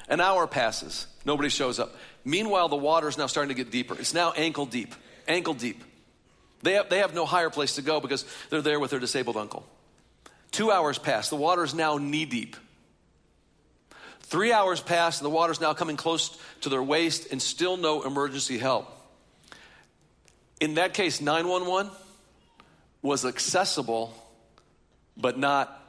An 0.10 0.22
hour 0.22 0.48
passes. 0.48 1.06
Nobody 1.26 1.50
shows 1.50 1.80
up. 1.80 1.96
Meanwhile, 2.28 2.68
the 2.68 2.76
water 2.76 3.08
is 3.08 3.18
now 3.18 3.28
starting 3.28 3.56
to 3.56 3.64
get 3.64 3.72
deeper. 3.72 3.98
It's 3.98 4.14
now 4.14 4.34
ankle 4.34 4.66
deep. 4.66 4.94
Ankle 5.30 5.54
deep. 5.54 5.82
They 6.62 6.74
have, 6.74 6.90
they 6.90 6.98
have 6.98 7.14
no 7.14 7.26
higher 7.26 7.50
place 7.50 7.76
to 7.76 7.82
go 7.82 8.02
because 8.02 8.26
they're 8.50 8.62
there 8.62 8.82
with 8.82 8.92
their 8.92 9.00
disabled 9.00 9.38
uncle. 9.38 9.66
Two 10.52 10.70
hours 10.70 10.98
pass. 10.98 11.30
The 11.30 11.38
water 11.38 11.64
is 11.64 11.74
now 11.74 11.98
knee 11.98 12.26
deep. 12.26 12.58
Three 14.24 14.52
hours 14.52 14.82
pass, 14.82 15.20
and 15.20 15.26
the 15.26 15.30
water 15.30 15.54
is 15.54 15.62
now 15.62 15.74
coming 15.74 15.96
close 15.96 16.38
to 16.62 16.70
their 16.70 16.84
waist, 16.84 17.32
and 17.32 17.42
still 17.42 17.78
no 17.78 18.04
emergency 18.04 18.58
help. 18.58 18.92
In 20.60 20.74
that 20.74 20.94
case, 20.94 21.22
911 21.22 21.90
was 23.02 23.24
accessible, 23.24 24.14
but 25.16 25.40
not 25.40 25.82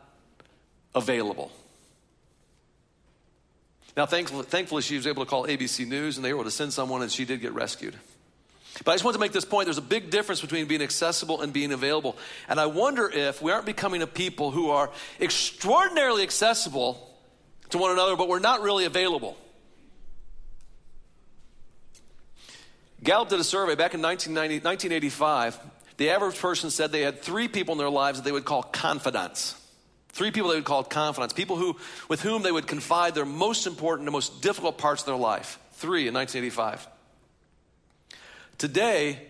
available. 0.94 1.50
Now, 3.98 4.06
thankfully, 4.06 4.44
thankfully, 4.44 4.82
she 4.82 4.94
was 4.94 5.08
able 5.08 5.24
to 5.24 5.28
call 5.28 5.48
ABC 5.48 5.84
News, 5.84 6.16
and 6.16 6.24
they 6.24 6.32
were 6.32 6.38
able 6.38 6.44
to 6.44 6.52
send 6.52 6.72
someone, 6.72 7.02
and 7.02 7.10
she 7.10 7.24
did 7.24 7.40
get 7.40 7.52
rescued. 7.52 7.96
But 8.84 8.92
I 8.92 8.94
just 8.94 9.02
want 9.02 9.16
to 9.16 9.20
make 9.20 9.32
this 9.32 9.44
point 9.44 9.66
there's 9.66 9.76
a 9.76 9.82
big 9.82 10.10
difference 10.10 10.40
between 10.40 10.66
being 10.66 10.82
accessible 10.82 11.40
and 11.40 11.52
being 11.52 11.72
available. 11.72 12.16
And 12.48 12.60
I 12.60 12.66
wonder 12.66 13.10
if 13.12 13.42
we 13.42 13.50
aren't 13.50 13.66
becoming 13.66 14.00
a 14.02 14.06
people 14.06 14.52
who 14.52 14.70
are 14.70 14.88
extraordinarily 15.20 16.22
accessible 16.22 17.12
to 17.70 17.78
one 17.78 17.90
another, 17.90 18.14
but 18.14 18.28
we're 18.28 18.38
not 18.38 18.62
really 18.62 18.84
available. 18.84 19.36
Gallup 23.02 23.30
did 23.30 23.40
a 23.40 23.44
survey 23.44 23.74
back 23.74 23.94
in 23.94 24.00
1985. 24.00 25.58
The 25.96 26.10
average 26.10 26.38
person 26.38 26.70
said 26.70 26.92
they 26.92 27.00
had 27.02 27.20
three 27.20 27.48
people 27.48 27.72
in 27.72 27.78
their 27.78 27.90
lives 27.90 28.20
that 28.20 28.24
they 28.24 28.30
would 28.30 28.44
call 28.44 28.62
confidants. 28.62 29.57
Three 30.18 30.32
people 30.32 30.50
they 30.50 30.56
would 30.56 30.64
call 30.64 30.82
confidants, 30.82 31.32
people 31.32 31.54
who, 31.54 31.76
with 32.08 32.20
whom 32.20 32.42
they 32.42 32.50
would 32.50 32.66
confide 32.66 33.14
their 33.14 33.24
most 33.24 33.68
important 33.68 34.08
and 34.08 34.12
most 34.12 34.42
difficult 34.42 34.76
parts 34.76 35.02
of 35.02 35.06
their 35.06 35.14
life. 35.14 35.60
Three 35.74 36.08
in 36.08 36.14
1985. 36.14 36.88
Today, 38.58 39.20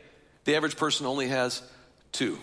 the 0.44 0.56
average 0.56 0.78
person 0.78 1.04
only 1.04 1.28
has 1.28 1.60
two. 2.10 2.38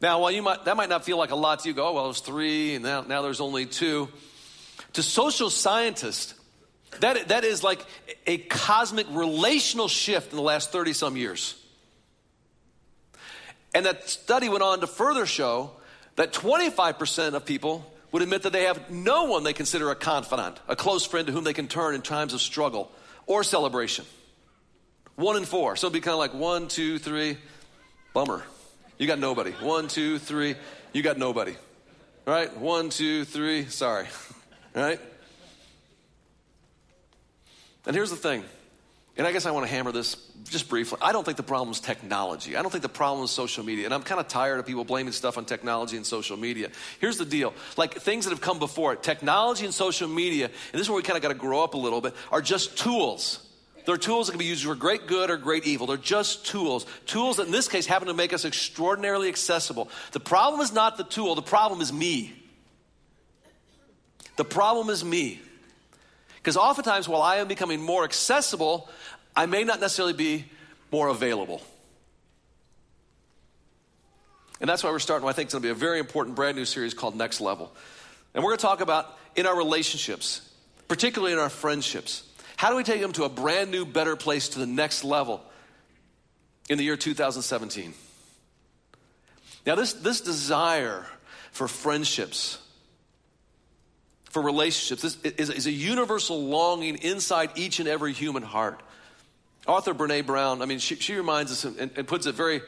Now, 0.00 0.18
while 0.18 0.32
you 0.32 0.42
might, 0.42 0.64
that 0.64 0.76
might 0.76 0.88
not 0.88 1.04
feel 1.04 1.18
like 1.18 1.30
a 1.30 1.36
lot 1.36 1.60
to 1.60 1.68
you, 1.68 1.72
go, 1.72 1.86
oh, 1.86 1.92
well, 1.92 2.04
there's 2.06 2.18
three, 2.18 2.74
and 2.74 2.82
now, 2.82 3.02
now 3.02 3.22
there's 3.22 3.40
only 3.40 3.64
two. 3.64 4.08
To 4.94 5.04
social 5.04 5.50
scientists, 5.50 6.34
that, 6.98 7.28
that 7.28 7.44
is 7.44 7.62
like 7.62 7.86
a 8.26 8.38
cosmic 8.38 9.06
relational 9.10 9.86
shift 9.86 10.32
in 10.32 10.36
the 10.36 10.42
last 10.42 10.72
30 10.72 10.94
some 10.94 11.16
years. 11.16 11.54
And 13.72 13.86
that 13.86 14.08
study 14.08 14.48
went 14.48 14.64
on 14.64 14.80
to 14.80 14.88
further 14.88 15.26
show 15.26 15.70
that 16.16 16.32
25% 16.32 17.34
of 17.34 17.44
people 17.44 17.90
would 18.12 18.22
admit 18.22 18.42
that 18.42 18.52
they 18.52 18.64
have 18.64 18.90
no 18.90 19.24
one 19.24 19.42
they 19.42 19.52
consider 19.52 19.90
a 19.90 19.96
confidant, 19.96 20.60
a 20.68 20.76
close 20.76 21.04
friend 21.04 21.26
to 21.26 21.32
whom 21.32 21.44
they 21.44 21.52
can 21.52 21.66
turn 21.66 21.94
in 21.94 22.02
times 22.02 22.32
of 22.32 22.40
struggle 22.40 22.90
or 23.26 23.42
celebration. 23.42 24.04
One 25.16 25.36
in 25.36 25.44
four. 25.44 25.76
So 25.76 25.86
it'd 25.86 25.94
be 25.94 26.00
kind 26.00 26.12
of 26.12 26.18
like 26.18 26.34
one, 26.34 26.68
two, 26.68 26.98
three, 26.98 27.38
bummer. 28.12 28.42
You 28.98 29.06
got 29.06 29.18
nobody. 29.18 29.50
One, 29.52 29.88
two, 29.88 30.18
three, 30.18 30.54
you 30.92 31.02
got 31.02 31.18
nobody. 31.18 31.56
Right? 32.26 32.56
One, 32.56 32.88
two, 32.88 33.24
three, 33.24 33.66
sorry. 33.66 34.06
Right? 34.74 34.98
And 37.86 37.94
here's 37.94 38.10
the 38.10 38.16
thing, 38.16 38.42
and 39.16 39.26
I 39.26 39.32
guess 39.32 39.46
I 39.46 39.52
want 39.52 39.64
to 39.64 39.72
hammer 39.72 39.92
this 39.92 40.16
just 40.44 40.68
briefly. 40.68 40.98
I 41.00 41.12
don't 41.12 41.24
think 41.24 41.36
the 41.36 41.44
problem 41.44 41.70
is 41.70 41.78
technology. 41.78 42.56
I 42.56 42.62
don't 42.62 42.70
think 42.70 42.82
the 42.82 42.88
problem 42.88 43.24
is 43.24 43.30
social 43.30 43.64
media. 43.64 43.84
And 43.84 43.94
I'm 43.94 44.02
kind 44.02 44.20
of 44.20 44.26
tired 44.26 44.58
of 44.58 44.66
people 44.66 44.84
blaming 44.84 45.12
stuff 45.12 45.38
on 45.38 45.44
technology 45.44 45.96
and 45.96 46.04
social 46.04 46.36
media. 46.36 46.70
Here's 46.98 47.16
the 47.16 47.24
deal 47.24 47.54
like 47.76 47.94
things 47.94 48.24
that 48.24 48.30
have 48.30 48.40
come 48.40 48.58
before 48.58 48.92
it, 48.92 49.02
technology 49.02 49.64
and 49.64 49.72
social 49.72 50.08
media, 50.08 50.46
and 50.46 50.72
this 50.72 50.82
is 50.82 50.88
where 50.88 50.96
we 50.96 51.02
kind 51.02 51.16
of 51.16 51.22
got 51.22 51.28
to 51.28 51.34
grow 51.34 51.62
up 51.62 51.74
a 51.74 51.78
little 51.78 52.00
bit, 52.00 52.14
are 52.32 52.42
just 52.42 52.76
tools. 52.76 53.40
They're 53.86 53.96
tools 53.98 54.26
that 54.26 54.32
can 54.32 54.38
be 54.38 54.46
used 54.46 54.64
for 54.64 54.74
great 54.74 55.06
good 55.06 55.30
or 55.30 55.36
great 55.36 55.66
evil. 55.66 55.86
They're 55.86 55.96
just 55.96 56.46
tools. 56.46 56.86
Tools 57.06 57.36
that 57.36 57.46
in 57.46 57.52
this 57.52 57.68
case 57.68 57.86
happen 57.86 58.08
to 58.08 58.14
make 58.14 58.32
us 58.32 58.44
extraordinarily 58.44 59.28
accessible. 59.28 59.90
The 60.12 60.20
problem 60.20 60.60
is 60.62 60.72
not 60.72 60.96
the 60.96 61.04
tool, 61.04 61.34
the 61.34 61.42
problem 61.42 61.80
is 61.80 61.92
me. 61.92 62.32
The 64.36 64.44
problem 64.44 64.90
is 64.90 65.04
me. 65.04 65.40
Because 66.44 66.58
oftentimes, 66.58 67.08
while 67.08 67.22
I 67.22 67.36
am 67.36 67.48
becoming 67.48 67.80
more 67.80 68.04
accessible, 68.04 68.90
I 69.34 69.46
may 69.46 69.64
not 69.64 69.80
necessarily 69.80 70.12
be 70.12 70.44
more 70.92 71.08
available. 71.08 71.62
And 74.60 74.68
that's 74.68 74.84
why 74.84 74.90
we're 74.90 74.98
starting, 74.98 75.26
I 75.26 75.32
think 75.32 75.46
it's 75.46 75.54
going 75.54 75.62
to 75.62 75.66
be 75.68 75.72
a 75.72 75.74
very 75.74 75.98
important 75.98 76.36
brand 76.36 76.58
new 76.58 76.66
series 76.66 76.92
called 76.92 77.16
Next 77.16 77.40
Level. 77.40 77.72
And 78.34 78.44
we're 78.44 78.50
going 78.50 78.58
to 78.58 78.62
talk 78.62 78.82
about 78.82 79.16
in 79.34 79.46
our 79.46 79.56
relationships, 79.56 80.46
particularly 80.86 81.32
in 81.32 81.38
our 81.38 81.48
friendships. 81.48 82.28
How 82.58 82.68
do 82.68 82.76
we 82.76 82.84
take 82.84 83.00
them 83.00 83.12
to 83.12 83.24
a 83.24 83.30
brand 83.30 83.70
new, 83.70 83.86
better 83.86 84.14
place 84.14 84.50
to 84.50 84.58
the 84.58 84.66
next 84.66 85.02
level 85.02 85.42
in 86.68 86.76
the 86.76 86.84
year 86.84 86.98
2017? 86.98 87.94
Now, 89.64 89.76
this, 89.76 89.94
this 89.94 90.20
desire 90.20 91.06
for 91.52 91.68
friendships, 91.68 92.58
for 94.34 94.42
relationships. 94.42 95.00
This 95.00 95.16
is, 95.38 95.48
is 95.48 95.66
a 95.68 95.70
universal 95.70 96.44
longing 96.44 96.96
inside 96.96 97.50
each 97.54 97.78
and 97.78 97.88
every 97.88 98.12
human 98.12 98.42
heart. 98.42 98.80
Author 99.64 99.94
Brene 99.94 100.26
Brown, 100.26 100.60
I 100.60 100.64
mean, 100.66 100.80
she, 100.80 100.96
she 100.96 101.14
reminds 101.14 101.52
us 101.52 101.64
and, 101.64 101.92
and 101.96 102.08
puts 102.08 102.26
it 102.26 102.34
very 102.34 102.60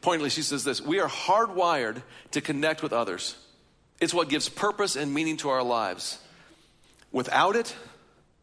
pointedly. 0.00 0.30
She 0.30 0.42
says 0.42 0.64
this 0.64 0.80
We 0.80 0.98
are 0.98 1.08
hardwired 1.08 2.02
to 2.32 2.40
connect 2.40 2.82
with 2.82 2.92
others, 2.92 3.36
it's 4.00 4.12
what 4.12 4.30
gives 4.30 4.48
purpose 4.48 4.96
and 4.96 5.14
meaning 5.14 5.36
to 5.38 5.50
our 5.50 5.62
lives. 5.62 6.18
Without 7.12 7.54
it, 7.54 7.72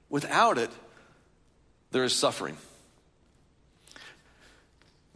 without 0.09 0.57
it, 0.57 0.71
there 1.91 2.05
is 2.05 2.15
suffering. 2.15 2.55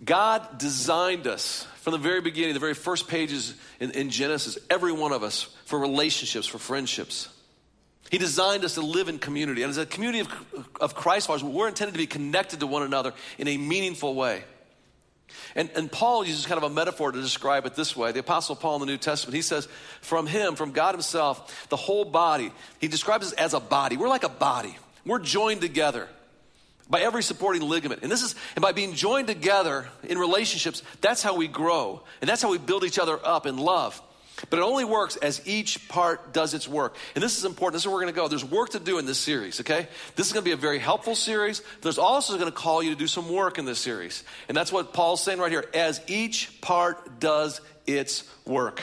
God 0.04 0.58
designed 0.58 1.28
us 1.28 1.66
from 1.78 1.94
the 1.94 1.98
very 1.98 2.20
beginning, 2.20 2.56
the 2.56 2.60
very 2.60 2.74
first 2.74 3.08
pages 3.08 3.54
in, 3.80 3.92
in, 3.92 4.10
Genesis, 4.10 4.58
every 4.70 4.92
one 4.92 5.14
of 5.14 5.24
us 5.24 5.44
for 5.64 5.80
relationships, 5.80 6.46
for 6.46 6.58
friendships. 6.58 7.30
He 8.12 8.18
designed 8.18 8.64
us 8.64 8.76
to 8.76 8.82
live 8.82 9.10
in 9.10 9.18
community. 9.18 9.64
And 9.64 9.70
as 9.70 9.78
a 9.78 9.86
community 9.86 10.20
of, 10.20 10.68
of 10.80 10.96
Christ 10.96 11.28
followers, 11.28 11.44
we're 11.44 11.68
intended 11.68 11.94
to 11.94 11.98
be 11.98 12.08
connected 12.08 12.60
to 12.60 12.68
one 12.68 12.84
another 12.84 13.14
in 13.38 13.48
a 13.48 13.58
meaningful 13.58 14.14
way. 14.14 14.44
And, 15.56 15.70
and 15.76 15.92
Paul 15.92 16.26
uses 16.26 16.46
kind 16.46 16.58
of 16.58 16.70
a 16.70 16.74
metaphor 16.74 17.12
to 17.12 17.22
describe 17.22 17.66
it 17.66 17.76
this 17.76 17.96
way. 17.96 18.12
The 18.12 18.20
Apostle 18.20 18.56
Paul 18.56 18.76
in 18.76 18.80
the 18.82 18.86
New 18.86 18.98
Testament, 18.98 19.36
he 19.36 19.42
says, 19.42 19.68
from 20.02 20.28
him, 20.28 20.56
from 20.56 20.72
God 20.72 20.94
himself, 20.94 21.68
the 21.70 21.76
whole 21.76 22.06
body, 22.06 22.52
he 22.80 22.88
describes 22.88 23.28
us 23.28 23.34
as 23.34 23.54
a 23.54 23.60
body. 23.60 23.98
We're 23.98 24.10
like 24.10 24.24
a 24.24 24.30
body. 24.30 24.78
We're 25.06 25.20
joined 25.20 25.62
together 25.62 26.08
by 26.90 27.02
every 27.02 27.24
supporting 27.24 27.62
ligament. 27.64 28.04
And 28.04 28.12
this 28.12 28.22
is, 28.22 28.36
and 28.56 28.62
by 28.62 28.72
being 28.72 28.94
joined 28.94 29.28
together 29.28 29.88
in 30.04 30.18
relationships, 30.18 30.84
that's 31.02 31.24
how 31.24 31.36
we 31.36 31.48
grow. 31.48 32.04
And 32.22 32.30
that's 32.30 32.42
how 32.42 32.52
we 32.52 32.58
build 32.58 32.84
each 32.84 33.00
other 33.00 33.20
up 33.24 33.46
in 33.46 33.58
love. 33.58 34.02
But 34.50 34.60
it 34.60 34.62
only 34.64 34.86
works 34.86 35.16
as 35.16 35.42
each 35.46 35.88
part 35.88 36.34
does 36.34 36.54
its 36.54 36.68
work. 36.68 36.96
And 37.16 37.24
this 37.24 37.38
is 37.38 37.46
important. 37.46 37.74
This 37.74 37.84
is 37.84 37.88
where 37.88 37.96
we're 37.96 38.02
going 38.02 38.14
to 38.14 38.20
go. 38.20 38.28
There's 38.28 38.46
work 38.46 38.70
to 38.72 38.80
do 38.80 38.98
in 38.98 39.06
this 39.06 39.18
series, 39.18 39.60
okay? 39.62 39.88
This 40.16 40.28
is 40.28 40.34
going 40.34 40.44
to 40.44 40.50
be 40.50 40.54
a 40.54 40.58
very 40.58 40.80
helpful 40.80 41.16
series. 41.16 41.62
There's 41.82 41.98
also 41.98 42.34
going 42.38 42.52
to 42.52 42.56
call 42.56 42.84
you 42.84 42.92
to 42.92 42.96
do 42.96 43.08
some 43.08 43.32
work 43.32 43.58
in 43.58 43.66
this 43.66 43.80
series. 43.80 44.24
And 44.48 44.58
that's 44.58 44.72
what 44.72 44.94
Paul's 44.94 45.24
saying 45.24 45.40
right 45.40 45.52
here 45.52 45.66
as 45.74 46.02
each 46.08 46.62
part 46.62 47.20
does 47.20 47.62
its 47.88 48.24
work. 48.46 48.82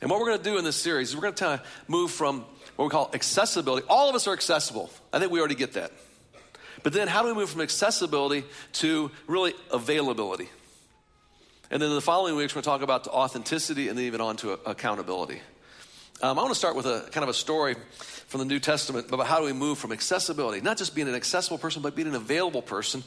And 0.00 0.10
what 0.10 0.20
we're 0.20 0.26
going 0.26 0.38
to 0.38 0.44
do 0.44 0.58
in 0.58 0.64
this 0.64 0.76
series 0.76 1.10
is 1.10 1.16
we're 1.16 1.22
going 1.22 1.34
to 1.34 1.62
move 1.88 2.10
from 2.10 2.44
what 2.76 2.84
we 2.86 2.90
call 2.90 3.10
accessibility. 3.14 3.86
All 3.88 4.08
of 4.08 4.14
us 4.14 4.26
are 4.26 4.32
accessible. 4.32 4.90
I 5.12 5.18
think 5.18 5.32
we 5.32 5.38
already 5.38 5.54
get 5.54 5.74
that. 5.74 5.92
But 6.82 6.92
then 6.92 7.08
how 7.08 7.22
do 7.22 7.28
we 7.28 7.34
move 7.34 7.48
from 7.50 7.62
accessibility 7.62 8.44
to 8.74 9.10
really 9.26 9.54
availability? 9.70 10.50
And 11.74 11.82
then 11.82 11.88
in 11.88 11.96
the 11.96 12.00
following 12.00 12.36
weeks, 12.36 12.54
we're 12.54 12.62
going 12.62 12.62
to 12.62 12.70
talk 12.70 12.82
about 12.82 13.08
authenticity 13.08 13.88
and 13.88 13.98
then 13.98 14.04
even 14.04 14.20
on 14.20 14.36
to 14.36 14.52
accountability. 14.52 15.40
Um, 16.22 16.38
I 16.38 16.42
want 16.42 16.52
to 16.52 16.54
start 16.54 16.76
with 16.76 16.86
a 16.86 17.08
kind 17.10 17.24
of 17.24 17.28
a 17.28 17.34
story 17.34 17.74
from 18.28 18.38
the 18.38 18.44
New 18.44 18.60
Testament 18.60 19.08
about 19.08 19.26
how 19.26 19.40
do 19.40 19.44
we 19.44 19.52
move 19.52 19.76
from 19.76 19.90
accessibility, 19.90 20.60
not 20.60 20.78
just 20.78 20.94
being 20.94 21.08
an 21.08 21.16
accessible 21.16 21.58
person, 21.58 21.82
but 21.82 21.96
being 21.96 22.06
an 22.06 22.14
available 22.14 22.62
person. 22.62 23.02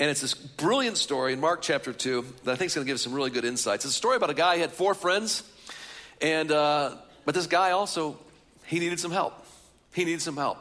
And 0.00 0.10
it's 0.10 0.20
this 0.20 0.34
brilliant 0.34 0.96
story 0.96 1.32
in 1.32 1.38
Mark 1.38 1.62
chapter 1.62 1.92
2 1.92 2.24
that 2.42 2.50
I 2.50 2.56
think 2.56 2.66
is 2.66 2.74
going 2.74 2.84
to 2.84 2.88
give 2.88 2.96
us 2.96 3.02
some 3.02 3.12
really 3.12 3.30
good 3.30 3.44
insights. 3.44 3.84
It's 3.84 3.94
a 3.94 3.96
story 3.96 4.16
about 4.16 4.30
a 4.30 4.34
guy 4.34 4.56
who 4.56 4.62
had 4.62 4.72
four 4.72 4.94
friends, 4.94 5.44
and 6.20 6.50
uh, 6.50 6.96
but 7.24 7.36
this 7.36 7.46
guy 7.46 7.70
also 7.70 8.18
he 8.66 8.80
needed 8.80 8.98
some 8.98 9.12
help. 9.12 9.46
He 9.94 10.04
needed 10.04 10.22
some 10.22 10.36
help. 10.36 10.58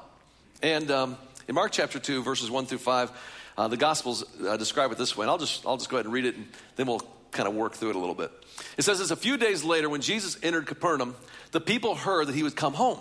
And 0.62 0.92
um, 0.92 1.18
in 1.48 1.56
Mark 1.56 1.72
chapter 1.72 1.98
2, 1.98 2.22
verses 2.22 2.52
1 2.52 2.68
through 2.68 2.78
5, 2.78 3.12
uh, 3.58 3.68
the 3.68 3.78
Gospels 3.78 4.24
uh, 4.46 4.58
describe 4.58 4.92
it 4.92 5.00
this 5.00 5.18
way. 5.18 5.24
And 5.24 5.32
I'll 5.32 5.40
just, 5.40 5.66
I'll 5.66 5.78
just 5.78 5.90
go 5.90 5.98
ahead 5.98 6.06
and 6.06 6.14
read 6.14 6.26
it, 6.26 6.36
and 6.36 6.46
then 6.76 6.86
we'll 6.86 7.02
kind 7.38 7.48
of 7.48 7.56
work 7.56 7.74
through 7.74 7.92
it 7.92 7.96
a 7.96 8.00
little 8.00 8.16
bit. 8.16 8.32
It 8.78 8.82
says 8.82 9.00
this 9.00 9.12
A 9.12 9.16
few 9.16 9.38
days 9.38 9.64
later, 9.64 9.90
when 9.90 10.02
Jesus 10.02 10.38
entered 10.44 10.66
Capernaum, 10.66 11.16
the 11.52 11.62
people 11.62 11.96
heard 11.96 12.28
that 12.28 12.36
he 12.36 12.44
would 12.44 12.56
come 12.56 12.74
home. 12.74 13.00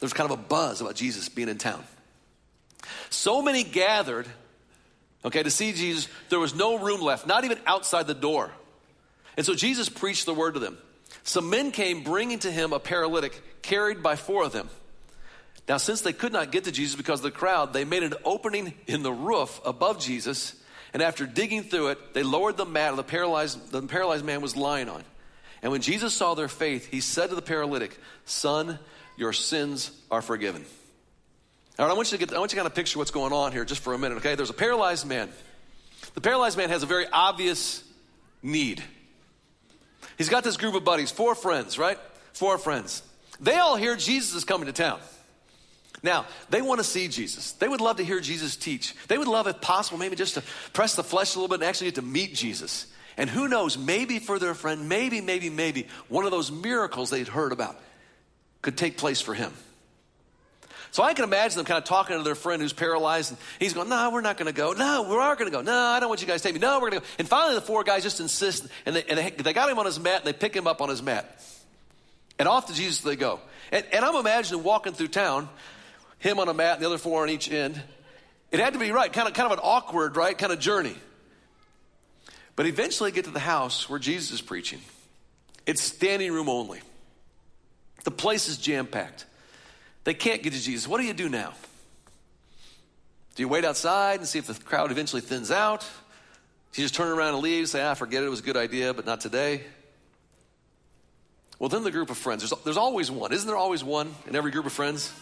There 0.00 0.06
was 0.06 0.12
kind 0.12 0.30
of 0.30 0.38
a 0.38 0.42
buzz 0.42 0.80
about 0.80 0.94
Jesus 0.94 1.28
being 1.28 1.48
in 1.48 1.58
town. 1.58 1.82
So 3.10 3.40
many 3.40 3.64
gathered, 3.64 4.26
okay, 5.24 5.42
to 5.42 5.50
see 5.50 5.72
Jesus, 5.72 6.08
there 6.28 6.38
was 6.38 6.54
no 6.54 6.78
room 6.78 7.00
left, 7.00 7.26
not 7.26 7.44
even 7.44 7.58
outside 7.66 8.06
the 8.06 8.14
door. 8.14 8.50
And 9.36 9.46
so 9.46 9.54
Jesus 9.54 9.88
preached 9.88 10.26
the 10.26 10.34
word 10.34 10.54
to 10.54 10.60
them. 10.60 10.78
Some 11.22 11.50
men 11.50 11.70
came 11.70 12.02
bringing 12.02 12.38
to 12.40 12.50
him 12.50 12.72
a 12.72 12.78
paralytic 12.78 13.40
carried 13.62 14.02
by 14.02 14.16
four 14.16 14.44
of 14.44 14.52
them. 14.52 14.68
Now, 15.68 15.78
since 15.78 16.02
they 16.02 16.12
could 16.12 16.32
not 16.32 16.52
get 16.52 16.64
to 16.64 16.72
Jesus 16.72 16.94
because 16.94 17.20
of 17.20 17.24
the 17.24 17.30
crowd, 17.32 17.72
they 17.72 17.84
made 17.84 18.04
an 18.04 18.14
opening 18.24 18.74
in 18.86 19.02
the 19.02 19.12
roof 19.12 19.60
above 19.64 19.98
Jesus, 19.98 20.54
and 20.96 21.02
after 21.02 21.26
digging 21.26 21.62
through 21.62 21.88
it, 21.88 22.14
they 22.14 22.22
lowered 22.22 22.56
the 22.56 22.64
mat 22.64 22.96
the 22.96 23.02
paralyzed, 23.02 23.70
the 23.70 23.82
paralyzed 23.82 24.24
man 24.24 24.40
was 24.40 24.56
lying 24.56 24.88
on. 24.88 25.04
And 25.60 25.70
when 25.70 25.82
Jesus 25.82 26.14
saw 26.14 26.32
their 26.32 26.48
faith, 26.48 26.86
he 26.86 27.02
said 27.02 27.28
to 27.28 27.34
the 27.34 27.42
paralytic, 27.42 28.00
Son, 28.24 28.78
your 29.18 29.34
sins 29.34 29.90
are 30.10 30.22
forgiven. 30.22 30.64
All 31.78 31.84
right, 31.84 31.92
I 31.92 31.94
want 31.94 32.10
you 32.10 32.16
to 32.16 32.24
get, 32.24 32.34
I 32.34 32.38
want 32.38 32.50
you 32.50 32.56
to 32.56 32.62
kind 32.62 32.66
of 32.66 32.74
picture 32.74 32.98
what's 32.98 33.10
going 33.10 33.34
on 33.34 33.52
here 33.52 33.66
just 33.66 33.82
for 33.82 33.92
a 33.92 33.98
minute, 33.98 34.16
okay? 34.16 34.36
There's 34.36 34.48
a 34.48 34.54
paralyzed 34.54 35.06
man. 35.06 35.28
The 36.14 36.22
paralyzed 36.22 36.56
man 36.56 36.70
has 36.70 36.82
a 36.82 36.86
very 36.86 37.06
obvious 37.12 37.84
need. 38.42 38.82
He's 40.16 40.30
got 40.30 40.44
this 40.44 40.56
group 40.56 40.74
of 40.74 40.84
buddies, 40.84 41.10
four 41.10 41.34
friends, 41.34 41.78
right? 41.78 41.98
Four 42.32 42.56
friends. 42.56 43.02
They 43.38 43.56
all 43.56 43.76
hear 43.76 43.96
Jesus 43.96 44.34
is 44.34 44.44
coming 44.44 44.64
to 44.64 44.72
town. 44.72 45.00
Now, 46.02 46.26
they 46.50 46.62
want 46.62 46.78
to 46.80 46.84
see 46.84 47.08
Jesus. 47.08 47.52
They 47.52 47.68
would 47.68 47.80
love 47.80 47.96
to 47.96 48.04
hear 48.04 48.20
Jesus 48.20 48.56
teach. 48.56 48.94
They 49.08 49.18
would 49.18 49.28
love, 49.28 49.46
if 49.46 49.60
possible, 49.60 49.98
maybe 49.98 50.16
just 50.16 50.34
to 50.34 50.42
press 50.72 50.94
the 50.94 51.02
flesh 51.02 51.34
a 51.34 51.38
little 51.38 51.48
bit 51.48 51.60
and 51.60 51.64
actually 51.68 51.88
get 51.88 51.96
to 51.96 52.02
meet 52.02 52.34
Jesus. 52.34 52.86
And 53.16 53.30
who 53.30 53.48
knows, 53.48 53.78
maybe 53.78 54.18
for 54.18 54.38
their 54.38 54.54
friend, 54.54 54.88
maybe, 54.88 55.20
maybe, 55.20 55.48
maybe, 55.48 55.86
one 56.08 56.24
of 56.24 56.30
those 56.30 56.52
miracles 56.52 57.10
they'd 57.10 57.28
heard 57.28 57.52
about 57.52 57.80
could 58.62 58.76
take 58.76 58.98
place 58.98 59.20
for 59.20 59.32
him. 59.32 59.52
So 60.90 61.02
I 61.02 61.14
can 61.14 61.24
imagine 61.24 61.56
them 61.56 61.66
kind 61.66 61.78
of 61.78 61.84
talking 61.84 62.16
to 62.16 62.22
their 62.22 62.34
friend 62.34 62.62
who's 62.62 62.72
paralyzed, 62.72 63.30
and 63.30 63.38
he's 63.58 63.74
going, 63.74 63.88
No, 63.88 64.10
we're 64.10 64.22
not 64.22 64.38
going 64.38 64.46
to 64.46 64.56
go. 64.56 64.72
No, 64.72 65.02
we 65.02 65.16
are 65.16 65.34
going 65.36 65.50
to 65.50 65.54
go. 65.56 65.62
No, 65.62 65.76
I 65.76 66.00
don't 66.00 66.08
want 66.08 66.22
you 66.22 66.26
guys 66.26 66.42
to 66.42 66.48
take 66.48 66.54
me. 66.54 66.60
No, 66.60 66.80
we're 66.80 66.90
going 66.90 67.02
to 67.02 67.06
go. 67.06 67.06
And 67.18 67.28
finally, 67.28 67.54
the 67.54 67.60
four 67.60 67.84
guys 67.84 68.02
just 68.02 68.20
insist, 68.20 68.66
and, 68.86 68.96
they, 68.96 69.04
and 69.04 69.18
they, 69.18 69.30
they 69.30 69.52
got 69.52 69.70
him 69.70 69.78
on 69.78 69.86
his 69.86 70.00
mat, 70.00 70.20
and 70.20 70.26
they 70.26 70.32
pick 70.32 70.54
him 70.54 70.66
up 70.66 70.80
on 70.80 70.88
his 70.88 71.02
mat. 71.02 71.42
And 72.38 72.48
off 72.48 72.66
to 72.66 72.74
Jesus 72.74 73.00
they 73.00 73.16
go. 73.16 73.40
And, 73.72 73.84
and 73.92 74.04
I'm 74.04 74.14
imagining 74.14 74.62
walking 74.62 74.92
through 74.92 75.08
town, 75.08 75.48
him 76.26 76.38
on 76.38 76.48
a 76.48 76.54
mat, 76.54 76.74
and 76.74 76.82
the 76.82 76.86
other 76.86 76.98
four 76.98 77.22
on 77.22 77.30
each 77.30 77.50
end. 77.50 77.80
It 78.50 78.60
had 78.60 78.72
to 78.72 78.78
be 78.78 78.90
right, 78.90 79.12
kind 79.12 79.28
of, 79.28 79.34
kind 79.34 79.52
of 79.52 79.58
an 79.58 79.62
awkward, 79.62 80.16
right, 80.16 80.36
kind 80.36 80.52
of 80.52 80.58
journey. 80.58 80.96
But 82.56 82.66
eventually 82.66 83.12
get 83.12 83.24
to 83.26 83.30
the 83.30 83.38
house 83.38 83.88
where 83.88 83.98
Jesus 83.98 84.32
is 84.32 84.40
preaching. 84.40 84.80
It's 85.66 85.82
standing 85.82 86.32
room 86.32 86.48
only. 86.48 86.80
The 88.04 88.10
place 88.10 88.48
is 88.48 88.56
jam 88.56 88.86
packed. 88.86 89.26
They 90.04 90.14
can't 90.14 90.42
get 90.42 90.52
to 90.52 90.60
Jesus. 90.60 90.86
What 90.86 91.00
do 91.00 91.06
you 91.06 91.12
do 91.12 91.28
now? 91.28 91.52
Do 93.34 93.42
you 93.42 93.48
wait 93.48 93.64
outside 93.64 94.20
and 94.20 94.28
see 94.28 94.38
if 94.38 94.46
the 94.46 94.54
crowd 94.54 94.90
eventually 94.90 95.20
thins 95.20 95.50
out? 95.50 95.80
Do 96.72 96.80
you 96.80 96.84
just 96.84 96.94
turn 96.94 97.08
around 97.08 97.34
and 97.34 97.42
leave, 97.42 97.68
say, 97.68 97.82
ah, 97.82 97.94
forget 97.94 98.22
it, 98.22 98.26
it 98.26 98.30
was 98.30 98.40
a 98.40 98.44
good 98.44 98.56
idea, 98.56 98.94
but 98.94 99.04
not 99.04 99.20
today? 99.20 99.62
Well, 101.58 101.68
then 101.68 101.84
the 101.84 101.90
group 101.90 102.10
of 102.10 102.18
friends, 102.18 102.42
there's, 102.42 102.62
there's 102.64 102.76
always 102.76 103.10
one. 103.10 103.32
Isn't 103.32 103.46
there 103.46 103.56
always 103.56 103.82
one 103.82 104.14
in 104.26 104.36
every 104.36 104.50
group 104.50 104.66
of 104.66 104.72
friends? 104.72 105.12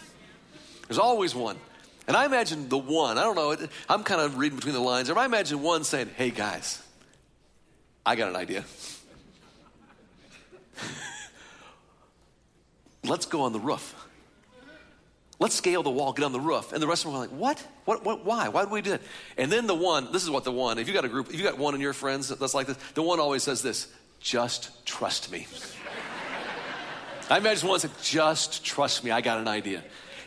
There's 0.89 0.99
always 0.99 1.35
one. 1.35 1.57
And 2.07 2.17
I 2.17 2.27
imagine 2.27 2.69
the 2.69 2.77
one, 2.77 3.17
I 3.17 3.23
don't 3.23 3.35
know, 3.35 3.57
I'm 3.89 4.05
kind 4.05 4.21
of 4.21 4.37
reading 4.37 4.57
between 4.57 4.75
the 4.75 4.81
lines. 4.81 5.09
Or 5.09 5.19
I 5.19 5.25
imagine 5.25 5.63
one 5.63 5.85
saying, 5.85 6.11
hey 6.17 6.31
guys, 6.31 6.83
I 8.05 8.15
got 8.17 8.29
an 8.29 8.37
idea. 8.37 8.65
Let's 13.05 13.25
go 13.27 13.43
on 13.43 13.53
the 13.53 13.61
roof. 13.61 13.95
Let's 15.39 15.55
scale 15.57 15.83
the 15.83 15.91
wall, 15.91 16.13
get 16.13 16.25
on 16.25 16.33
the 16.33 16.41
roof. 16.41 16.73
And 16.73 16.83
the 16.83 16.87
rest 16.87 17.05
of 17.05 17.11
them 17.11 17.21
are 17.21 17.23
like, 17.23 17.31
what? 17.31 17.59
What, 17.87 18.05
what? 18.05 18.25
Why? 18.25 18.49
Why 18.49 18.65
do 18.65 18.71
we 18.71 18.83
do 18.83 18.91
that? 18.91 19.03
And 19.37 19.51
then 19.51 19.67
the 19.67 19.75
one, 19.75 20.13
this 20.13 20.23
is 20.23 20.31
what 20.31 20.45
the 20.45 20.53
one, 20.53 20.79
if 20.79 20.87
you 20.87 20.95
got 20.95 21.05
a 21.05 21.09
group, 21.09 21.29
if 21.31 21.37
you 21.37 21.43
got 21.43 21.59
one 21.59 21.75
of 21.75 21.81
your 21.81 21.93
friends 21.93 22.29
that's 22.29 22.55
like 22.55 22.67
this, 22.67 22.77
the 22.95 23.03
one 23.03 23.19
always 23.19 23.43
says 23.43 23.63
this 23.63 23.89
just 24.21 24.87
trust 24.87 25.31
me. 25.33 25.47
I 27.31 27.39
imagine 27.39 27.69
one 27.69 27.81
said, 27.81 27.91
just 28.03 28.65
trust 28.65 29.03
me, 29.05 29.11
I 29.11 29.21
got 29.21 29.39
an 29.39 29.49
idea. 29.49 29.83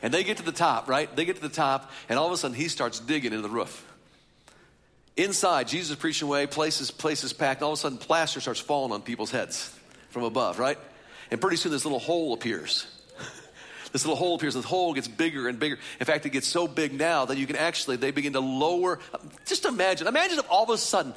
And 0.08 0.14
they 0.14 0.24
get 0.24 0.38
to 0.38 0.44
the 0.44 0.54
top, 0.54 0.88
right? 0.88 1.14
They 1.14 1.26
get 1.26 1.36
to 1.36 1.42
the 1.42 1.50
top, 1.50 1.92
and 2.08 2.18
all 2.18 2.28
of 2.28 2.32
a 2.32 2.38
sudden 2.38 2.56
he 2.56 2.70
starts 2.70 3.02
digging 3.02 3.34
into 3.34 3.42
the 3.42 3.54
roof. 3.54 3.86
Inside, 5.18 5.68
Jesus 5.68 5.90
is 5.90 5.96
preaching 5.98 6.30
away, 6.30 6.48
places, 6.48 6.92
places 6.92 7.34
packed, 7.34 7.62
all 7.62 7.74
of 7.74 7.80
a 7.80 7.82
sudden 7.82 7.98
plaster 7.98 8.40
starts 8.40 8.62
falling 8.62 8.94
on 8.94 9.02
people's 9.02 9.32
heads 9.32 9.70
from 10.08 10.24
above, 10.24 10.60
right? 10.60 10.78
And 11.30 11.42
pretty 11.42 11.58
soon 11.58 11.74
this 11.74 11.84
little 11.84 12.00
hole 12.00 12.32
appears. 12.34 12.88
this 13.92 14.06
little 14.06 14.16
hole 14.16 14.36
appears, 14.36 14.56
and 14.56 14.64
hole 14.64 14.94
gets 14.94 15.10
bigger 15.10 15.50
and 15.50 15.60
bigger. 15.60 15.78
In 16.00 16.06
fact, 16.06 16.26
it 16.26 16.30
gets 16.30 16.48
so 16.48 16.70
big 16.70 16.94
now 16.94 17.26
that 17.26 17.38
you 17.38 17.46
can 17.46 17.58
actually, 17.58 17.98
they 17.98 18.12
begin 18.12 18.32
to 18.32 18.40
lower. 18.40 19.00
Just 19.46 19.66
imagine, 19.66 20.08
imagine 20.08 20.40
if 20.40 20.50
all 20.50 20.64
of 20.64 20.70
a 20.70 20.78
sudden, 20.78 21.14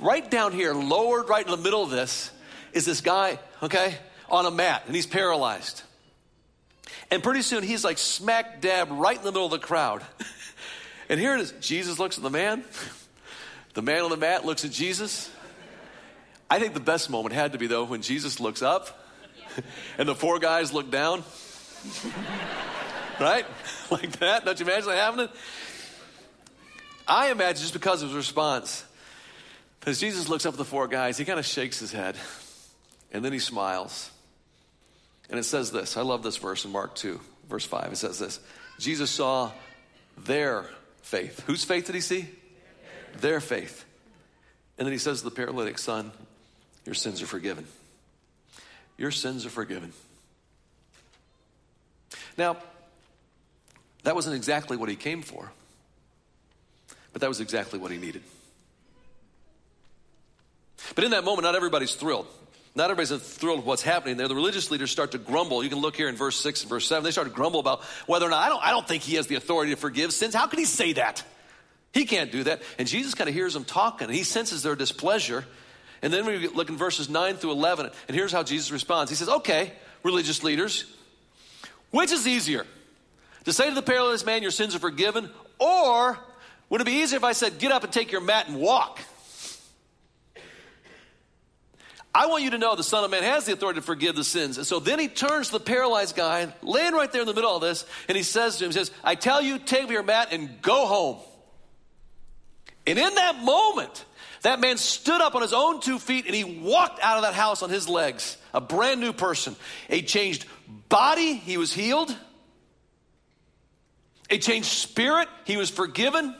right 0.00 0.28
down 0.28 0.50
here, 0.50 0.74
lowered 0.74 1.28
right 1.28 1.44
in 1.44 1.52
the 1.52 1.62
middle 1.62 1.84
of 1.84 1.90
this, 1.90 2.32
is 2.72 2.84
this 2.86 3.02
guy, 3.02 3.38
okay? 3.62 3.94
on 4.32 4.46
a 4.46 4.50
mat 4.50 4.82
and 4.86 4.96
he's 4.96 5.06
paralyzed. 5.06 5.82
And 7.10 7.22
pretty 7.22 7.42
soon 7.42 7.62
he's 7.62 7.84
like 7.84 7.98
smack 7.98 8.60
dab 8.60 8.88
right 8.90 9.16
in 9.16 9.24
the 9.24 9.32
middle 9.32 9.46
of 9.46 9.52
the 9.52 9.58
crowd. 9.58 10.02
and 11.08 11.20
here 11.20 11.34
it 11.34 11.40
is 11.40 11.52
Jesus 11.60 11.98
looks 11.98 12.16
at 12.16 12.22
the 12.22 12.30
man, 12.30 12.64
the 13.74 13.82
man 13.82 14.02
on 14.02 14.10
the 14.10 14.16
mat 14.16 14.44
looks 14.44 14.64
at 14.64 14.70
Jesus. 14.70 15.30
I 16.50 16.58
think 16.58 16.74
the 16.74 16.80
best 16.80 17.08
moment 17.08 17.34
had 17.34 17.52
to 17.52 17.58
be, 17.58 17.66
though, 17.66 17.84
when 17.84 18.02
Jesus 18.02 18.38
looks 18.38 18.60
up 18.60 19.06
and 19.98 20.08
the 20.08 20.14
four 20.14 20.38
guys 20.38 20.72
look 20.72 20.90
down 20.90 21.24
right? 23.20 23.46
Like 23.90 24.18
that. 24.20 24.44
Don't 24.44 24.58
you 24.58 24.66
imagine 24.66 24.88
that 24.88 24.98
happening? 24.98 25.28
I 27.06 27.30
imagine 27.30 27.60
just 27.60 27.72
because 27.72 28.02
of 28.02 28.08
his 28.08 28.16
response. 28.16 28.84
As 29.84 29.98
Jesus 29.98 30.28
looks 30.28 30.46
up 30.46 30.54
at 30.54 30.58
the 30.58 30.64
four 30.64 30.86
guys, 30.86 31.18
he 31.18 31.24
kind 31.24 31.38
of 31.38 31.46
shakes 31.46 31.80
his 31.80 31.92
head 31.92 32.16
and 33.12 33.24
then 33.24 33.32
he 33.32 33.38
smiles. 33.38 34.10
And 35.30 35.38
it 35.38 35.44
says 35.44 35.72
this 35.72 35.96
I 35.96 36.02
love 36.02 36.22
this 36.22 36.36
verse 36.36 36.64
in 36.64 36.72
Mark 36.72 36.94
2, 36.94 37.20
verse 37.48 37.64
5. 37.64 37.92
It 37.92 37.96
says 37.96 38.18
this 38.18 38.40
Jesus 38.78 39.10
saw 39.10 39.52
their 40.16 40.66
faith. 41.02 41.42
Whose 41.46 41.64
faith 41.64 41.86
did 41.86 41.94
he 41.94 42.00
see? 42.00 42.28
Their 43.20 43.40
faith. 43.40 43.84
And 44.78 44.86
then 44.86 44.92
he 44.92 44.98
says 44.98 45.18
to 45.18 45.24
the 45.24 45.34
paralytic 45.34 45.78
son, 45.78 46.12
Your 46.84 46.94
sins 46.94 47.22
are 47.22 47.26
forgiven. 47.26 47.66
Your 48.96 49.10
sins 49.10 49.44
are 49.46 49.50
forgiven. 49.50 49.92
Now, 52.36 52.56
that 54.04 54.14
wasn't 54.14 54.36
exactly 54.36 54.76
what 54.76 54.88
he 54.88 54.96
came 54.96 55.22
for, 55.22 55.52
but 57.12 57.20
that 57.20 57.28
was 57.28 57.40
exactly 57.40 57.78
what 57.78 57.90
he 57.90 57.98
needed. 57.98 58.22
But 60.94 61.04
in 61.04 61.12
that 61.12 61.24
moment, 61.24 61.44
not 61.44 61.54
everybody's 61.54 61.94
thrilled. 61.94 62.26
Not 62.74 62.90
everybody's 62.90 63.22
thrilled 63.22 63.58
with 63.58 63.66
what's 63.66 63.82
happening 63.82 64.16
there. 64.16 64.28
The 64.28 64.34
religious 64.34 64.70
leaders 64.70 64.90
start 64.90 65.12
to 65.12 65.18
grumble. 65.18 65.62
You 65.62 65.68
can 65.68 65.80
look 65.80 65.94
here 65.94 66.08
in 66.08 66.16
verse 66.16 66.36
6 66.40 66.62
and 66.62 66.70
verse 66.70 66.86
7. 66.86 67.04
They 67.04 67.10
start 67.10 67.28
to 67.28 67.34
grumble 67.34 67.60
about 67.60 67.82
whether 68.06 68.26
or 68.26 68.30
not, 68.30 68.42
I 68.42 68.48
don't, 68.48 68.62
I 68.62 68.70
don't 68.70 68.88
think 68.88 69.02
he 69.02 69.16
has 69.16 69.26
the 69.26 69.34
authority 69.34 69.72
to 69.72 69.76
forgive 69.76 70.12
sins. 70.12 70.34
How 70.34 70.46
can 70.46 70.58
he 70.58 70.64
say 70.64 70.94
that? 70.94 71.22
He 71.92 72.06
can't 72.06 72.32
do 72.32 72.44
that. 72.44 72.62
And 72.78 72.88
Jesus 72.88 73.14
kind 73.14 73.28
of 73.28 73.34
hears 73.34 73.52
them 73.52 73.64
talking, 73.64 74.08
he 74.08 74.22
senses 74.22 74.62
their 74.62 74.74
displeasure. 74.74 75.44
And 76.00 76.12
then 76.12 76.26
we 76.26 76.48
look 76.48 76.68
in 76.68 76.76
verses 76.76 77.08
9 77.08 77.36
through 77.36 77.52
11, 77.52 77.90
and 78.08 78.16
here's 78.16 78.32
how 78.32 78.42
Jesus 78.42 78.72
responds. 78.72 79.10
He 79.10 79.16
says, 79.16 79.28
Okay, 79.28 79.72
religious 80.02 80.42
leaders, 80.42 80.84
which 81.90 82.10
is 82.10 82.26
easier? 82.26 82.66
To 83.44 83.52
say 83.52 83.68
to 83.68 83.74
the 83.74 83.82
paralyzed 83.82 84.26
man, 84.26 84.42
Your 84.42 84.50
sins 84.50 84.74
are 84.74 84.80
forgiven, 84.80 85.30
or 85.60 86.18
would 86.70 86.80
it 86.80 86.84
be 86.84 86.92
easier 86.92 87.18
if 87.18 87.24
I 87.24 87.32
said, 87.32 87.58
Get 87.58 87.70
up 87.70 87.84
and 87.84 87.92
take 87.92 88.10
your 88.10 88.20
mat 88.20 88.48
and 88.48 88.58
walk? 88.58 88.98
I 92.14 92.26
want 92.26 92.42
you 92.42 92.50
to 92.50 92.58
know 92.58 92.76
the 92.76 92.82
Son 92.82 93.04
of 93.04 93.10
Man 93.10 93.22
has 93.22 93.46
the 93.46 93.54
authority 93.54 93.80
to 93.80 93.86
forgive 93.86 94.14
the 94.16 94.24
sins. 94.24 94.58
And 94.58 94.66
so 94.66 94.80
then 94.80 94.98
he 94.98 95.08
turns 95.08 95.46
to 95.46 95.54
the 95.54 95.60
paralyzed 95.60 96.14
guy, 96.14 96.52
laying 96.62 96.92
right 96.92 97.10
there 97.10 97.22
in 97.22 97.26
the 97.26 97.34
middle 97.34 97.54
of 97.54 97.62
this, 97.62 97.86
and 98.06 98.16
he 98.16 98.22
says 98.22 98.58
to 98.58 98.64
him, 98.64 98.70
he 98.70 98.74
says, 98.74 98.90
I 99.02 99.14
tell 99.14 99.40
you, 99.40 99.58
take 99.58 99.88
your 99.88 100.02
mat 100.02 100.28
and 100.30 100.60
go 100.60 100.86
home. 100.86 101.18
And 102.86 102.98
in 102.98 103.14
that 103.14 103.42
moment, 103.42 104.04
that 104.42 104.60
man 104.60 104.76
stood 104.76 105.20
up 105.20 105.34
on 105.34 105.42
his 105.42 105.52
own 105.52 105.80
two 105.80 105.98
feet 105.98 106.26
and 106.26 106.34
he 106.34 106.44
walked 106.44 107.00
out 107.02 107.16
of 107.16 107.22
that 107.22 107.34
house 107.34 107.62
on 107.62 107.70
his 107.70 107.88
legs, 107.88 108.36
a 108.52 108.60
brand 108.60 109.00
new 109.00 109.12
person. 109.12 109.56
A 109.88 110.02
changed 110.02 110.46
body, 110.88 111.34
he 111.34 111.56
was 111.56 111.72
healed. 111.72 112.14
A 114.28 114.38
changed 114.38 114.68
spirit, 114.68 115.28
he 115.44 115.56
was 115.56 115.70
forgiven. 115.70 116.34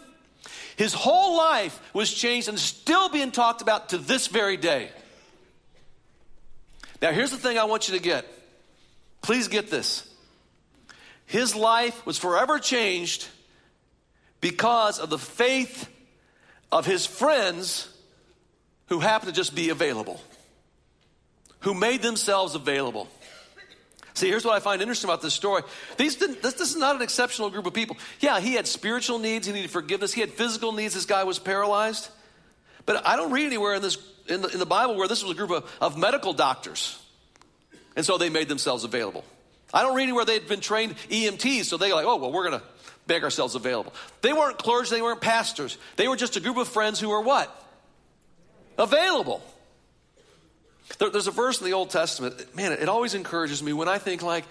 His 0.77 0.93
whole 0.93 1.37
life 1.37 1.81
was 1.95 2.13
changed 2.13 2.49
and 2.49 2.59
still 2.59 3.09
being 3.09 3.31
talked 3.31 3.63
about 3.63 3.91
to 3.91 3.99
this 3.99 4.27
very 4.27 4.57
day. 4.57 4.91
Now, 7.03 7.11
here's 7.11 7.33
the 7.33 7.37
thing 7.37 7.59
I 7.59 7.65
want 7.65 7.89
you 7.89 7.97
to 7.97 8.03
get. 8.03 8.25
Please 9.23 9.49
get 9.49 9.71
this. 9.71 10.09
His 11.27 11.57
life 11.57 12.07
was 12.07 12.17
forever 12.17 12.61
changed 12.61 13.27
because 14.41 15.01
of 15.01 15.11
the 15.11 15.19
faith 15.19 15.89
of 16.71 16.87
his 16.87 17.05
friends 17.05 17.89
who 18.87 19.01
happened 19.01 19.35
to 19.35 19.37
just 19.37 19.55
be 19.55 19.71
available, 19.71 20.21
who 21.61 21.75
made 21.75 22.03
themselves 22.03 22.55
available. 22.55 23.09
See, 24.15 24.29
here's 24.29 24.45
what 24.45 24.55
I 24.55 24.61
find 24.61 24.81
interesting 24.81 25.09
about 25.09 25.23
this 25.23 25.35
story. 25.35 25.63
These 25.97 26.17
this, 26.17 26.55
this 26.55 26.71
is 26.71 26.77
not 26.77 26.95
an 26.95 27.03
exceptional 27.03 27.51
group 27.51 27.67
of 27.67 27.73
people. 27.73 27.97
Yeah, 28.21 28.41
he 28.41 28.55
had 28.55 28.67
spiritual 28.67 29.19
needs, 29.19 29.47
he 29.47 29.53
needed 29.53 29.71
forgiveness, 29.71 30.13
he 30.13 30.21
had 30.21 30.31
physical 30.31 30.73
needs, 30.73 30.95
this 30.95 31.07
guy 31.07 31.25
was 31.25 31.39
paralyzed. 31.39 32.11
But 32.85 33.07
I 33.07 33.17
don't 33.17 33.33
read 33.33 33.47
anywhere 33.47 33.75
in 33.75 33.83
this 33.83 33.97
in 34.29 34.43
the, 34.43 34.49
in 34.49 34.59
the 34.59 34.67
Bible 34.67 34.97
where 34.97 35.09
this 35.09 35.23
was 35.23 35.33
a 35.33 35.35
group 35.35 35.51
of, 35.51 35.71
of 35.81 35.99
medical 35.99 36.33
doctors. 36.33 36.99
And 37.97 38.05
so 38.05 38.19
they 38.19 38.31
made 38.31 38.49
themselves 38.49 38.85
available. 38.85 39.25
I 39.75 39.83
don't 39.83 39.95
read 39.95 40.05
anywhere 40.05 40.25
they'd 40.25 40.47
been 40.47 40.61
trained 40.61 40.97
EMTs, 41.09 41.65
so 41.65 41.77
they 41.77 41.93
like, 41.93 42.07
oh, 42.07 42.17
well, 42.17 42.33
we're 42.33 42.49
going 42.49 42.61
to 42.61 42.67
make 43.09 43.23
ourselves 43.23 43.55
available. 43.55 43.93
They 44.21 44.33
weren't 44.33 44.59
clergy, 44.59 44.91
they 44.91 45.03
weren't 45.03 45.21
pastors. 45.21 45.79
They 45.97 46.09
were 46.09 46.17
just 46.17 46.37
a 46.37 46.41
group 46.41 46.57
of 46.57 46.69
friends 46.69 47.01
who 47.01 47.09
were 47.09 47.21
what? 47.21 47.51
Available. 48.79 49.43
There, 50.99 51.11
there's 51.11 51.27
a 51.27 51.33
verse 51.33 51.61
in 51.61 51.67
the 51.67 51.73
Old 51.73 51.91
Testament, 51.91 52.55
man, 52.55 52.73
it 52.73 52.89
always 52.89 53.15
encourages 53.15 53.63
me 53.63 53.73
when 53.73 53.89
I 53.89 53.99
think 53.99 54.23
like, 54.23 54.45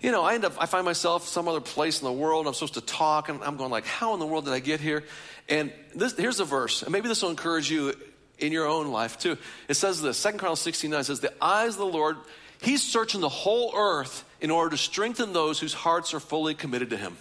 you 0.00 0.10
know, 0.10 0.22
I 0.22 0.34
end 0.34 0.44
up, 0.44 0.54
I 0.58 0.66
find 0.66 0.84
myself 0.84 1.28
some 1.28 1.46
other 1.46 1.60
place 1.60 2.00
in 2.00 2.06
the 2.06 2.12
world. 2.12 2.48
I'm 2.48 2.54
supposed 2.54 2.74
to 2.74 2.80
talk, 2.80 3.28
and 3.28 3.42
I'm 3.44 3.56
going 3.56 3.70
like, 3.70 3.86
how 3.86 4.14
in 4.14 4.20
the 4.20 4.26
world 4.26 4.44
did 4.44 4.52
I 4.52 4.58
get 4.58 4.80
here? 4.80 5.04
And 5.48 5.72
this, 5.94 6.16
here's 6.16 6.40
a 6.40 6.44
verse, 6.44 6.82
and 6.82 6.90
maybe 6.90 7.08
this 7.08 7.22
will 7.22 7.30
encourage 7.30 7.70
you 7.70 7.94
in 8.42 8.52
your 8.52 8.66
own 8.66 8.88
life 8.88 9.18
too. 9.18 9.38
It 9.68 9.74
says 9.74 10.02
this, 10.02 10.22
2 10.22 10.30
Chronicles 10.30 10.60
69 10.60 11.04
says, 11.04 11.20
the 11.20 11.32
eyes 11.42 11.74
of 11.74 11.78
the 11.78 11.86
Lord, 11.86 12.16
he's 12.60 12.82
searching 12.82 13.20
the 13.20 13.28
whole 13.28 13.72
earth 13.76 14.24
in 14.40 14.50
order 14.50 14.70
to 14.70 14.76
strengthen 14.76 15.32
those 15.32 15.58
whose 15.58 15.74
hearts 15.74 16.14
are 16.14 16.20
fully 16.20 16.54
committed 16.54 16.90
to 16.90 16.96
him. 16.96 17.16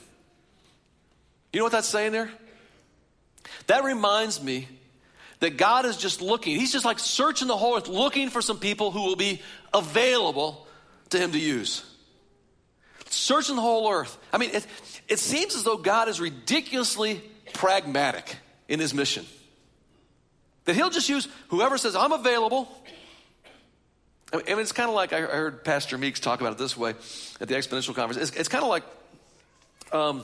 You 1.54 1.60
know 1.60 1.66
what 1.66 1.74
that's 1.74 1.88
saying 1.88 2.12
there? 2.12 2.32
That 3.68 3.84
reminds 3.84 4.42
me 4.42 4.68
that 5.42 5.58
God 5.58 5.86
is 5.86 5.98
just 5.98 6.22
looking. 6.22 6.58
He's 6.58 6.72
just 6.72 6.86
like 6.86 7.00
searching 7.00 7.48
the 7.48 7.58
whole 7.58 7.76
earth, 7.76 7.88
looking 7.88 8.30
for 8.30 8.42
some 8.42 8.60
people 8.60 8.92
who 8.92 9.02
will 9.04 9.16
be 9.16 9.42
available 9.74 10.68
to 11.10 11.18
Him 11.18 11.32
to 11.34 11.40
use. 11.40 11.84
Searching 13.10 13.56
the 13.56 13.62
whole 13.62 13.92
earth. 13.92 14.18
I 14.32 14.38
mean, 14.38 14.52
it, 14.54 14.66
it 15.10 15.20
seems 15.20 15.56
as 15.56 15.64
though 15.64 15.78
God 15.78 16.08
is 16.08 16.22
ridiculously 16.22 17.22
pragmatic 17.54 18.38
in 18.70 18.80
His 18.80 18.94
mission. 18.94 19.26
That 20.65 20.76
He'll 20.76 20.89
just 20.89 21.10
use 21.10 21.28
whoever 21.50 21.78
says, 21.78 21.95
I'm 21.95 22.12
available. 22.12 22.67
I 24.34 24.38
mean, 24.38 24.60
it's 24.60 24.71
kind 24.71 24.88
of 24.88 24.95
like 24.95 25.12
I 25.12 25.21
heard 25.21 25.63
Pastor 25.63 25.97
Meeks 25.97 26.19
talk 26.19 26.39
about 26.39 26.54
it 26.54 26.58
this 26.58 26.78
way 26.78 26.91
at 27.41 27.47
the 27.47 27.56
Exponential 27.56 27.93
Conference. 27.93 28.17
It's, 28.17 28.38
it's 28.38 28.50
kind 28.50 28.63
of 28.63 28.69
like 28.69 28.84
um, 29.91 30.24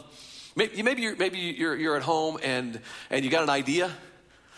maybe, 0.55 0.81
maybe, 0.81 1.01
you're, 1.01 1.15
maybe 1.17 1.39
you're, 1.39 1.75
you're 1.75 1.97
at 1.97 2.03
home 2.03 2.37
and, 2.41 2.79
and 3.09 3.25
you 3.25 3.31
got 3.31 3.43
an 3.43 3.49
idea 3.49 3.91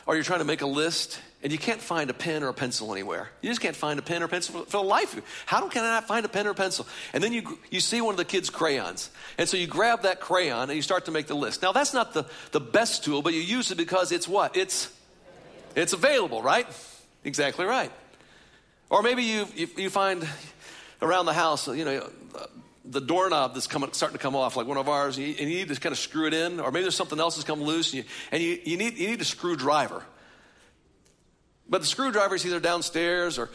or 0.06 0.16
you're 0.16 0.24
trying 0.24 0.40
to 0.40 0.46
make 0.46 0.62
a 0.62 0.68
list 0.68 1.20
and 1.42 1.52
you 1.52 1.58
can't 1.58 1.82
find 1.82 2.10
a 2.10 2.14
pen 2.14 2.44
or 2.44 2.50
a 2.50 2.54
pencil 2.54 2.92
anywhere. 2.92 3.30
You 3.42 3.50
just 3.50 3.62
can't 3.62 3.76
find 3.76 3.98
a 3.98 4.02
pen 4.02 4.22
or 4.22 4.28
pencil 4.28 4.66
for, 4.66 4.70
the 4.70 4.84
life 4.84 5.14
of 5.14 5.20
you. 5.20 5.24
How 5.46 5.68
can 5.70 5.84
I 5.84 5.90
not 5.90 6.08
find 6.08 6.26
a 6.26 6.30
pen 6.30 6.46
or 6.46 6.52
a 6.52 6.56
pencil? 6.56 6.86
And 7.14 7.24
then 7.24 7.32
you, 7.32 7.58
you 7.72 7.80
see 7.80 8.02
one 8.02 8.14
of 8.14 8.18
the 8.18 8.26
kids' 8.26 8.50
crayons. 8.50 9.10
And 9.38 9.48
so 9.48 9.56
you 9.56 9.66
grab 9.66 10.02
that 10.02 10.20
crayon 10.20 10.70
and 10.70 10.76
you 10.76 10.82
start 10.82 11.06
to 11.06 11.12
make 11.12 11.28
the 11.28 11.36
list. 11.36 11.62
Now, 11.62 11.72
that's 11.72 11.94
not 11.94 12.14
the, 12.14 12.26
the 12.52 12.60
best 12.60 13.06
tool, 13.06 13.22
but 13.22 13.34
you 13.34 13.40
use 13.40 13.72
it 13.72 13.78
because 13.78 14.12
it's 14.12 14.28
what? 14.28 14.58
It's, 14.58 14.92
it's 15.76 15.94
available, 15.94 16.42
right? 16.42 16.68
Exactly 17.24 17.66
right. 17.66 17.92
Or 18.90 19.04
maybe 19.04 19.24
you, 19.24 19.48
you, 19.56 19.68
you 19.78 19.90
find 19.90 20.28
around 21.02 21.26
the 21.26 21.34
house, 21.34 21.68
you 21.68 21.86
know, 21.86 22.10
the 22.86 23.02
doorknob 23.02 23.54
that's 23.54 23.68
coming, 23.68 23.92
starting 23.94 24.18
to 24.18 24.22
come 24.22 24.36
off, 24.36 24.56
like 24.56 24.66
one 24.66 24.78
of 24.78 24.90
ours, 24.90 25.18
and 25.18 25.28
you, 25.28 25.36
and 25.40 25.50
you, 25.50 25.58
need 25.58 25.70
to 25.70 25.80
kind 25.80 25.94
of 25.94 26.00
screw 26.00 26.26
it 26.26 26.34
in, 26.34 26.60
or 26.60 26.72
maybe 26.72 26.84
there's 26.84 26.96
something 26.96 27.20
else 27.20 27.36
that's 27.36 27.46
come 27.46 27.62
loose, 27.62 27.94
and 27.94 28.04
you, 28.04 28.10
and 28.32 28.44
you, 28.44 28.60
you, 28.66 28.78
need, 28.78 28.98
you 28.98 29.10
need 29.10 29.22
a 29.22 29.26
screwdriver. 29.26 30.04
But 31.70 31.82
the 31.82 31.88
screwdriver 31.88 32.36
is 32.36 32.46
either 32.46 32.60
downstairs 32.60 33.38
or, 33.38 33.50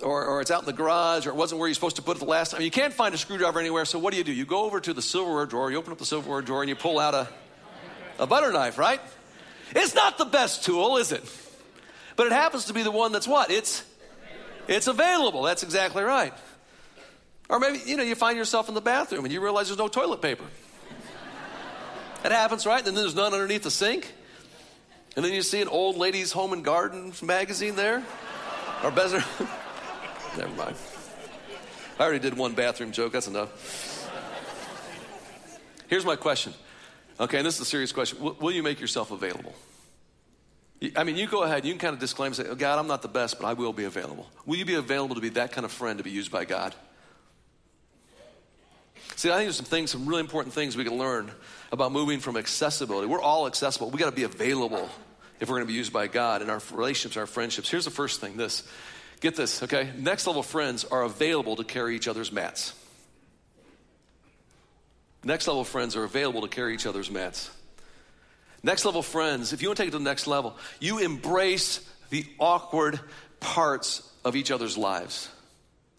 or, 0.00 0.26
or, 0.26 0.40
it's 0.40 0.52
out 0.52 0.60
in 0.60 0.66
the 0.66 0.72
garage, 0.72 1.26
or 1.26 1.30
it 1.30 1.36
wasn't 1.36 1.58
where 1.58 1.66
you're 1.66 1.74
supposed 1.74 1.96
to 1.96 2.02
put 2.02 2.16
it 2.16 2.20
the 2.20 2.26
last 2.26 2.52
time. 2.52 2.62
You 2.62 2.70
can't 2.70 2.94
find 2.94 3.12
a 3.14 3.18
screwdriver 3.18 3.58
anywhere, 3.58 3.84
so 3.84 3.98
what 3.98 4.12
do 4.12 4.18
you 4.18 4.24
do? 4.24 4.32
You 4.32 4.46
go 4.46 4.64
over 4.64 4.78
to 4.78 4.94
the 4.94 5.02
silverware 5.02 5.46
drawer, 5.46 5.72
you 5.72 5.76
open 5.76 5.92
up 5.92 5.98
the 5.98 6.06
silverware 6.06 6.42
drawer, 6.42 6.62
and 6.62 6.68
you 6.68 6.76
pull 6.76 7.00
out 7.00 7.14
a, 7.14 7.28
a 8.20 8.28
butter 8.28 8.52
knife, 8.52 8.78
right? 8.78 9.00
It's 9.74 9.94
not 9.94 10.18
the 10.18 10.24
best 10.24 10.64
tool, 10.64 10.98
is 10.98 11.10
it? 11.10 11.24
But 12.18 12.26
it 12.26 12.32
happens 12.32 12.64
to 12.64 12.72
be 12.72 12.82
the 12.82 12.90
one 12.90 13.12
that's 13.12 13.28
what? 13.28 13.48
It's, 13.48 13.84
it's 14.66 14.88
available. 14.88 15.42
That's 15.42 15.62
exactly 15.62 16.02
right. 16.02 16.34
Or 17.48 17.60
maybe, 17.60 17.78
you 17.86 17.96
know, 17.96 18.02
you 18.02 18.16
find 18.16 18.36
yourself 18.36 18.68
in 18.68 18.74
the 18.74 18.80
bathroom 18.80 19.24
and 19.24 19.32
you 19.32 19.40
realize 19.40 19.68
there's 19.68 19.78
no 19.78 19.86
toilet 19.86 20.20
paper. 20.20 20.42
That 22.24 22.32
happens, 22.32 22.66
right? 22.66 22.78
And 22.78 22.88
then 22.88 22.96
there's 22.96 23.14
none 23.14 23.32
underneath 23.34 23.62
the 23.62 23.70
sink. 23.70 24.12
And 25.14 25.24
then 25.24 25.32
you 25.32 25.42
see 25.42 25.62
an 25.62 25.68
old 25.68 25.96
lady's 25.96 26.32
home 26.32 26.52
and 26.52 26.64
garden 26.64 27.12
magazine 27.22 27.76
there. 27.76 28.02
Or 28.82 28.90
better. 28.90 29.18
Never 30.36 30.54
mind. 30.56 30.74
I 32.00 32.02
already 32.02 32.18
did 32.18 32.36
one 32.36 32.52
bathroom 32.54 32.90
joke. 32.90 33.12
That's 33.12 33.28
enough. 33.28 34.10
Here's 35.86 36.04
my 36.04 36.16
question. 36.16 36.52
Okay, 37.20 37.38
and 37.38 37.46
this 37.46 37.54
is 37.54 37.60
a 37.60 37.64
serious 37.64 37.92
question. 37.92 38.18
Will 38.20 38.50
you 38.50 38.64
make 38.64 38.80
yourself 38.80 39.12
available? 39.12 39.54
I 40.94 41.02
mean, 41.02 41.16
you 41.16 41.26
go 41.26 41.42
ahead, 41.42 41.64
you 41.64 41.72
can 41.72 41.80
kind 41.80 41.94
of 41.94 41.98
disclaim, 41.98 42.34
say, 42.34 42.44
oh, 42.48 42.54
God, 42.54 42.78
I'm 42.78 42.86
not 42.86 43.02
the 43.02 43.08
best, 43.08 43.40
but 43.40 43.46
I 43.46 43.54
will 43.54 43.72
be 43.72 43.84
available. 43.84 44.28
Will 44.46 44.56
you 44.56 44.64
be 44.64 44.74
available 44.74 45.16
to 45.16 45.20
be 45.20 45.30
that 45.30 45.50
kind 45.50 45.64
of 45.64 45.72
friend 45.72 45.98
to 45.98 46.04
be 46.04 46.10
used 46.10 46.30
by 46.30 46.44
God? 46.44 46.74
See, 49.16 49.30
I 49.30 49.34
think 49.34 49.46
there's 49.46 49.56
some 49.56 49.66
things, 49.66 49.90
some 49.90 50.06
really 50.06 50.20
important 50.20 50.54
things 50.54 50.76
we 50.76 50.84
can 50.84 50.96
learn 50.96 51.32
about 51.72 51.90
moving 51.90 52.20
from 52.20 52.36
accessibility. 52.36 53.08
We're 53.08 53.20
all 53.20 53.48
accessible. 53.48 53.90
We 53.90 53.98
got 53.98 54.10
to 54.10 54.14
be 54.14 54.22
available 54.22 54.88
if 55.40 55.48
we're 55.48 55.56
going 55.56 55.66
to 55.66 55.72
be 55.72 55.76
used 55.76 55.92
by 55.92 56.06
God 56.06 56.42
in 56.42 56.50
our 56.50 56.60
relationships, 56.72 57.16
our 57.16 57.26
friendships. 57.26 57.68
Here's 57.68 57.84
the 57.84 57.90
first 57.90 58.20
thing 58.20 58.36
this. 58.36 58.62
Get 59.20 59.34
this, 59.34 59.64
okay? 59.64 59.90
Next 59.96 60.28
level 60.28 60.44
friends 60.44 60.84
are 60.84 61.02
available 61.02 61.56
to 61.56 61.64
carry 61.64 61.96
each 61.96 62.06
other's 62.06 62.30
mats. 62.30 62.72
Next 65.24 65.48
level 65.48 65.64
friends 65.64 65.96
are 65.96 66.04
available 66.04 66.42
to 66.42 66.48
carry 66.48 66.74
each 66.74 66.86
other's 66.86 67.10
mats. 67.10 67.50
Next 68.62 68.84
level 68.84 69.02
friends, 69.02 69.52
if 69.52 69.62
you 69.62 69.68
want 69.68 69.76
to 69.76 69.82
take 69.82 69.88
it 69.88 69.92
to 69.92 69.98
the 69.98 70.04
next 70.04 70.26
level, 70.26 70.56
you 70.80 70.98
embrace 70.98 71.80
the 72.10 72.24
awkward 72.38 72.98
parts 73.40 74.08
of 74.24 74.34
each 74.34 74.50
other's 74.50 74.76
lives. 74.76 75.28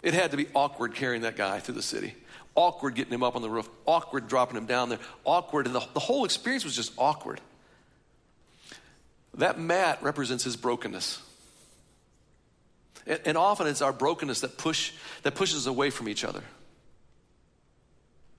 It 0.02 0.14
had 0.14 0.32
to 0.32 0.38
be 0.38 0.48
awkward 0.54 0.96
carrying 0.96 1.22
that 1.24 1.36
guy 1.36 1.60
through 1.60 1.76
the 1.76 1.82
city, 1.82 2.16
awkward 2.56 2.96
getting 2.96 3.14
him 3.14 3.24
up 3.24 3.36
on 3.36 3.42
the 3.42 3.50
roof, 3.50 3.70
awkward 3.86 4.28
dropping 4.28 4.58
him 4.58 4.66
down 4.66 4.90
there, 4.90 5.00
awkward, 5.24 5.66
and 5.66 5.76
the, 5.76 5.82
the 5.94 6.00
whole 6.00 6.26
experience 6.26 6.64
was 6.64 6.76
just 6.76 6.94
awkward. 6.98 7.40
That 9.36 9.60
mat 9.60 10.00
represents 10.02 10.44
his 10.44 10.56
brokenness. 10.56 11.22
And, 13.08 13.20
and 13.26 13.38
often 13.38 13.68
it's 13.68 13.82
our 13.82 13.94
brokenness 13.94 14.42
that, 14.42 14.58
push, 14.58 14.92
that 15.24 15.36
pushes 15.36 15.60
us 15.60 15.66
away 15.66 15.90
from 15.90 16.10
each 16.10 16.24
other. 16.24 16.44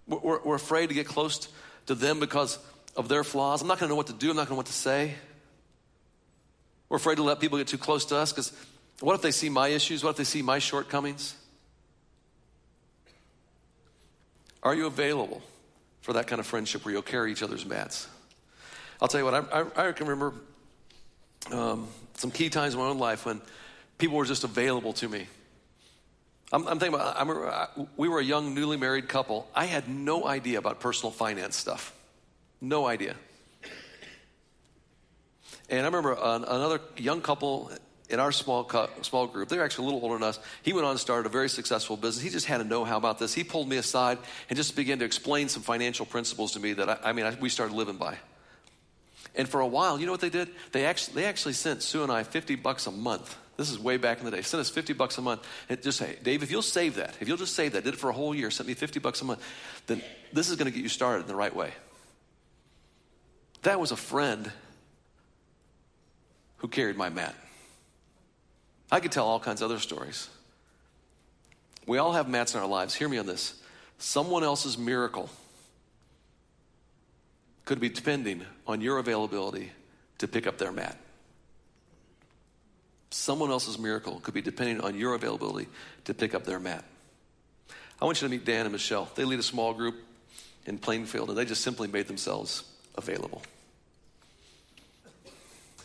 We're, 0.06 0.40
we're 0.40 0.56
afraid 0.56 0.88
to 0.88 0.94
get 0.94 1.06
close 1.06 1.48
to 1.86 1.94
them 1.94 2.20
because 2.20 2.58
of 2.96 3.08
their 3.08 3.24
flaws. 3.24 3.62
I'm 3.62 3.68
not 3.68 3.78
going 3.78 3.88
to 3.88 3.92
know 3.92 3.96
what 3.96 4.08
to 4.08 4.12
do, 4.12 4.30
I'm 4.30 4.36
not 4.36 4.42
going 4.42 4.46
to 4.48 4.52
know 4.52 4.56
what 4.58 4.66
to 4.66 4.72
say. 4.72 5.14
We're 6.88 6.96
afraid 6.96 7.16
to 7.16 7.22
let 7.22 7.38
people 7.38 7.58
get 7.58 7.68
too 7.68 7.78
close 7.78 8.04
to 8.06 8.16
us 8.16 8.32
because 8.32 8.52
what 9.00 9.14
if 9.14 9.22
they 9.22 9.30
see 9.30 9.48
my 9.48 9.68
issues? 9.68 10.02
What 10.02 10.10
if 10.10 10.16
they 10.16 10.24
see 10.24 10.42
my 10.42 10.58
shortcomings? 10.58 11.34
Are 14.62 14.74
you 14.74 14.86
available 14.86 15.40
for 16.02 16.14
that 16.14 16.26
kind 16.26 16.40
of 16.40 16.46
friendship 16.46 16.84
where 16.84 16.92
you'll 16.92 17.02
carry 17.02 17.32
each 17.32 17.42
other's 17.42 17.64
mats? 17.64 18.08
I'll 19.00 19.08
tell 19.08 19.20
you 19.20 19.24
what, 19.24 19.34
I, 19.34 19.60
I, 19.60 19.88
I 19.88 19.92
can 19.92 20.08
remember 20.08 20.34
um, 21.50 21.88
some 22.14 22.30
key 22.30 22.50
times 22.50 22.74
in 22.74 22.80
my 22.80 22.86
own 22.86 22.98
life 22.98 23.24
when 23.24 23.40
people 23.96 24.16
were 24.16 24.26
just 24.26 24.44
available 24.44 24.92
to 24.94 25.08
me. 25.08 25.26
I'm, 26.52 26.66
I'm 26.66 26.78
thinking 26.78 27.00
about, 27.00 27.16
I 27.16 27.20
remember 27.20 27.48
I, 27.48 27.68
we 27.96 28.08
were 28.08 28.18
a 28.18 28.24
young, 28.24 28.54
newly 28.54 28.76
married 28.76 29.08
couple. 29.08 29.48
I 29.54 29.66
had 29.66 29.88
no 29.88 30.26
idea 30.26 30.58
about 30.58 30.80
personal 30.80 31.12
finance 31.12 31.56
stuff. 31.56 31.94
No 32.60 32.86
idea. 32.86 33.16
And 35.68 35.80
I 35.80 35.84
remember 35.84 36.12
an, 36.12 36.44
another 36.44 36.80
young 36.96 37.20
couple 37.20 37.70
in 38.08 38.18
our 38.18 38.32
small 38.32 38.68
small 39.02 39.28
group. 39.28 39.48
They're 39.48 39.64
actually 39.64 39.84
a 39.84 39.86
little 39.86 40.02
older 40.02 40.18
than 40.18 40.28
us. 40.28 40.40
He 40.62 40.72
went 40.72 40.84
on 40.84 40.90
and 40.90 41.00
started 41.00 41.26
a 41.26 41.30
very 41.30 41.48
successful 41.48 41.96
business. 41.96 42.24
He 42.24 42.30
just 42.30 42.46
had 42.46 42.60
a 42.60 42.64
know-how 42.64 42.96
about 42.96 43.20
this. 43.20 43.32
He 43.32 43.44
pulled 43.44 43.68
me 43.68 43.76
aside 43.76 44.18
and 44.48 44.56
just 44.56 44.74
began 44.74 44.98
to 44.98 45.04
explain 45.04 45.48
some 45.48 45.62
financial 45.62 46.04
principles 46.04 46.52
to 46.52 46.60
me 46.60 46.72
that 46.72 46.88
I, 46.88 46.98
I 47.04 47.12
mean 47.12 47.24
I, 47.24 47.36
we 47.40 47.48
started 47.48 47.74
living 47.74 47.96
by. 47.96 48.18
And 49.36 49.48
for 49.48 49.60
a 49.60 49.66
while, 49.66 50.00
you 50.00 50.06
know 50.06 50.12
what 50.12 50.20
they 50.20 50.28
did? 50.28 50.48
They 50.72 50.86
actually 50.86 51.22
they 51.22 51.26
actually 51.26 51.52
sent 51.52 51.82
Sue 51.82 52.02
and 52.02 52.10
I 52.10 52.24
fifty 52.24 52.56
bucks 52.56 52.88
a 52.88 52.90
month. 52.90 53.36
This 53.56 53.70
is 53.70 53.78
way 53.78 53.96
back 53.96 54.18
in 54.18 54.24
the 54.24 54.32
day. 54.32 54.42
Sent 54.42 54.60
us 54.60 54.70
fifty 54.70 54.92
bucks 54.92 55.18
a 55.18 55.22
month 55.22 55.46
and 55.68 55.80
just 55.80 55.98
say, 55.98 56.18
Dave, 56.20 56.42
if 56.42 56.50
you'll 56.50 56.62
save 56.62 56.96
that, 56.96 57.16
if 57.20 57.28
you'll 57.28 57.36
just 57.36 57.54
save 57.54 57.72
that, 57.72 57.84
did 57.84 57.94
it 57.94 58.00
for 58.00 58.10
a 58.10 58.12
whole 58.12 58.34
year, 58.34 58.50
sent 58.50 58.66
me 58.66 58.74
fifty 58.74 58.98
bucks 58.98 59.22
a 59.22 59.24
month, 59.24 59.40
then 59.86 60.02
this 60.32 60.50
is 60.50 60.56
going 60.56 60.66
to 60.66 60.72
get 60.72 60.82
you 60.82 60.88
started 60.88 61.22
in 61.22 61.28
the 61.28 61.36
right 61.36 61.54
way. 61.54 61.70
That 63.62 63.78
was 63.78 63.90
a 63.90 63.96
friend 63.96 64.50
who 66.58 66.68
carried 66.68 66.96
my 66.96 67.08
mat. 67.08 67.34
I 68.90 69.00
could 69.00 69.12
tell 69.12 69.26
all 69.26 69.40
kinds 69.40 69.62
of 69.62 69.70
other 69.70 69.80
stories. 69.80 70.28
We 71.86 71.98
all 71.98 72.12
have 72.12 72.28
mats 72.28 72.54
in 72.54 72.60
our 72.60 72.66
lives. 72.66 72.94
Hear 72.94 73.08
me 73.08 73.18
on 73.18 73.26
this. 73.26 73.54
Someone 73.98 74.44
else's 74.44 74.78
miracle 74.78 75.28
could 77.64 77.80
be 77.80 77.88
depending 77.88 78.42
on 78.66 78.80
your 78.80 78.98
availability 78.98 79.70
to 80.18 80.26
pick 80.26 80.46
up 80.46 80.58
their 80.58 80.72
mat. 80.72 80.96
Someone 83.10 83.50
else's 83.50 83.78
miracle 83.78 84.20
could 84.20 84.34
be 84.34 84.42
depending 84.42 84.80
on 84.80 84.96
your 84.96 85.14
availability 85.14 85.68
to 86.04 86.14
pick 86.14 86.34
up 86.34 86.44
their 86.44 86.60
mat. 86.60 86.84
I 88.00 88.04
want 88.04 88.22
you 88.22 88.28
to 88.28 88.30
meet 88.30 88.44
Dan 88.44 88.66
and 88.66 88.72
Michelle. 88.72 89.08
They 89.14 89.24
lead 89.24 89.38
a 89.38 89.44
small 89.44 89.74
group 89.74 89.96
in 90.66 90.78
Plainfield, 90.78 91.28
and 91.28 91.36
they 91.36 91.44
just 91.44 91.62
simply 91.62 91.88
made 91.88 92.06
themselves 92.06 92.64
available. 92.96 93.42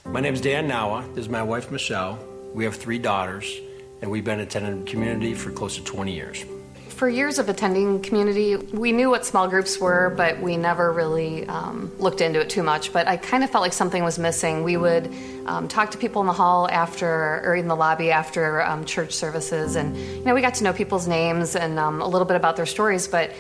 My 0.05 0.21
name 0.21 0.35
is 0.35 0.41
Dan 0.41 0.67
Nawa. 0.67 1.07
This 1.15 1.25
is 1.25 1.29
my 1.29 1.41
wife, 1.41 1.71
Michelle. 1.71 2.19
We 2.53 2.63
have 2.63 2.75
three 2.75 2.99
daughters, 2.99 3.59
and 4.01 4.11
we've 4.11 4.23
been 4.23 4.39
attending 4.39 4.85
community 4.85 5.33
for 5.33 5.51
close 5.51 5.75
to 5.77 5.83
20 5.83 6.13
years. 6.13 6.45
For 6.89 7.09
years 7.09 7.39
of 7.39 7.49
attending 7.49 8.01
community, 8.01 8.55
we 8.55 8.93
knew 8.93 9.09
what 9.09 9.25
small 9.25 9.49
groups 9.49 9.79
were, 9.79 10.13
but 10.15 10.39
we 10.39 10.55
never 10.55 10.93
really 10.93 11.45
um, 11.47 11.91
looked 11.97 12.21
into 12.21 12.39
it 12.39 12.49
too 12.49 12.63
much. 12.63 12.93
But 12.93 13.07
I 13.07 13.17
kind 13.17 13.43
of 13.43 13.49
felt 13.49 13.63
like 13.63 13.73
something 13.73 14.03
was 14.03 14.17
missing. 14.17 14.63
We 14.63 14.77
would 14.77 15.13
um, 15.47 15.67
talk 15.67 15.91
to 15.91 15.97
people 15.97 16.21
in 16.21 16.27
the 16.27 16.33
hall 16.33 16.69
after, 16.69 17.41
or 17.43 17.55
in 17.55 17.67
the 17.67 17.75
lobby 17.75 18.11
after 18.11 18.61
um, 18.61 18.85
church 18.85 19.11
services, 19.11 19.75
and 19.75 19.97
you 19.97 20.23
know, 20.23 20.33
we 20.33 20.41
got 20.41 20.53
to 20.55 20.63
know 20.63 20.71
people's 20.71 21.07
names 21.07 21.55
and 21.55 21.79
um, 21.79 22.01
a 22.01 22.07
little 22.07 22.27
bit 22.27 22.37
about 22.37 22.55
their 22.55 22.65
stories, 22.65 23.07
but 23.07 23.31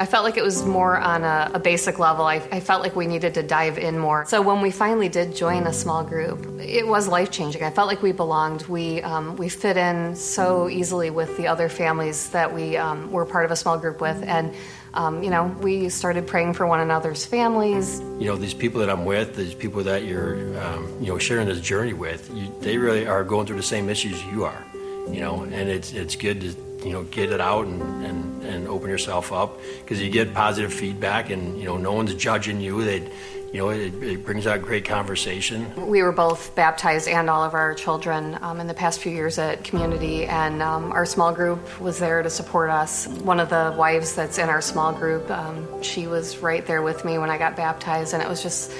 I 0.00 0.06
felt 0.06 0.24
like 0.24 0.36
it 0.36 0.44
was 0.44 0.64
more 0.64 0.96
on 0.96 1.24
a, 1.24 1.50
a 1.54 1.58
basic 1.58 1.98
level. 1.98 2.24
I, 2.24 2.36
I, 2.52 2.60
felt 2.60 2.82
like 2.82 2.94
we 2.94 3.08
needed 3.08 3.34
to 3.34 3.42
dive 3.42 3.78
in 3.78 3.98
more. 3.98 4.24
So 4.26 4.40
when 4.40 4.60
we 4.60 4.70
finally 4.70 5.08
did 5.08 5.34
join 5.34 5.66
a 5.66 5.72
small 5.72 6.04
group, 6.04 6.46
it 6.60 6.86
was 6.86 7.08
life 7.08 7.32
changing. 7.32 7.64
I 7.64 7.70
felt 7.70 7.88
like 7.88 8.00
we 8.00 8.12
belonged. 8.12 8.62
We 8.68 9.02
um, 9.02 9.36
we 9.36 9.48
fit 9.48 9.76
in 9.76 10.14
so 10.14 10.68
easily 10.68 11.10
with 11.10 11.36
the 11.36 11.48
other 11.48 11.68
families 11.68 12.30
that 12.30 12.54
we 12.54 12.76
um, 12.76 13.10
were 13.10 13.26
part 13.26 13.44
of 13.44 13.50
a 13.50 13.56
small 13.56 13.76
group 13.76 14.00
with, 14.00 14.22
and 14.22 14.54
um, 14.94 15.22
you 15.24 15.30
know 15.30 15.46
we 15.60 15.88
started 15.88 16.28
praying 16.28 16.54
for 16.54 16.66
one 16.66 16.78
another's 16.78 17.26
families. 17.26 17.98
You 18.20 18.26
know 18.26 18.36
these 18.36 18.54
people 18.54 18.78
that 18.80 18.90
I'm 18.90 19.04
with, 19.04 19.34
these 19.34 19.54
people 19.54 19.82
that 19.82 20.04
you're 20.04 20.36
um, 20.60 20.96
you 21.00 21.08
know 21.08 21.18
sharing 21.18 21.48
this 21.48 21.60
journey 21.60 21.92
with, 21.92 22.30
you, 22.32 22.54
they 22.60 22.78
really 22.78 23.08
are 23.08 23.24
going 23.24 23.46
through 23.46 23.56
the 23.56 23.62
same 23.62 23.88
issues 23.88 24.22
you 24.26 24.44
are. 24.44 24.64
You 25.10 25.20
know, 25.20 25.42
and 25.42 25.68
it's 25.68 25.92
it's 25.92 26.14
good 26.14 26.40
to 26.42 26.67
you 26.84 26.92
know 26.92 27.02
get 27.04 27.32
it 27.32 27.40
out 27.40 27.66
and, 27.66 27.82
and, 28.04 28.42
and 28.44 28.68
open 28.68 28.88
yourself 28.88 29.32
up. 29.32 29.58
Because 29.80 30.00
you 30.00 30.10
get 30.10 30.34
positive 30.34 30.72
feedback 30.72 31.30
and 31.30 31.58
you 31.58 31.64
know 31.64 31.76
no 31.76 31.92
one's 31.92 32.14
judging 32.14 32.60
you. 32.60 32.84
They 32.84 33.10
you 33.52 33.60
know 33.60 33.70
it, 33.70 33.94
it 34.02 34.24
brings 34.24 34.46
out 34.46 34.62
great 34.62 34.84
conversation. 34.84 35.88
We 35.88 36.02
were 36.02 36.12
both 36.12 36.54
baptized 36.54 37.08
and 37.08 37.30
all 37.30 37.42
of 37.42 37.54
our 37.54 37.74
children 37.74 38.38
um, 38.42 38.60
in 38.60 38.66
the 38.66 38.74
past 38.74 39.00
few 39.00 39.12
years 39.12 39.38
at 39.38 39.64
community. 39.64 40.26
And 40.26 40.62
um, 40.62 40.92
our 40.92 41.06
small 41.06 41.32
group 41.32 41.80
was 41.80 41.98
there 41.98 42.22
to 42.22 42.30
support 42.30 42.70
us. 42.70 43.06
One 43.08 43.40
of 43.40 43.48
the 43.48 43.74
wives 43.76 44.14
that's 44.14 44.38
in 44.38 44.48
our 44.48 44.60
small 44.60 44.92
group 44.92 45.30
um, 45.30 45.82
she 45.82 46.06
was 46.06 46.38
right 46.38 46.66
there 46.66 46.82
with 46.82 47.04
me 47.04 47.18
when 47.18 47.30
i 47.30 47.38
got 47.38 47.56
baptized. 47.56 48.14
And 48.14 48.22
it 48.22 48.28
was 48.28 48.42
just 48.42 48.72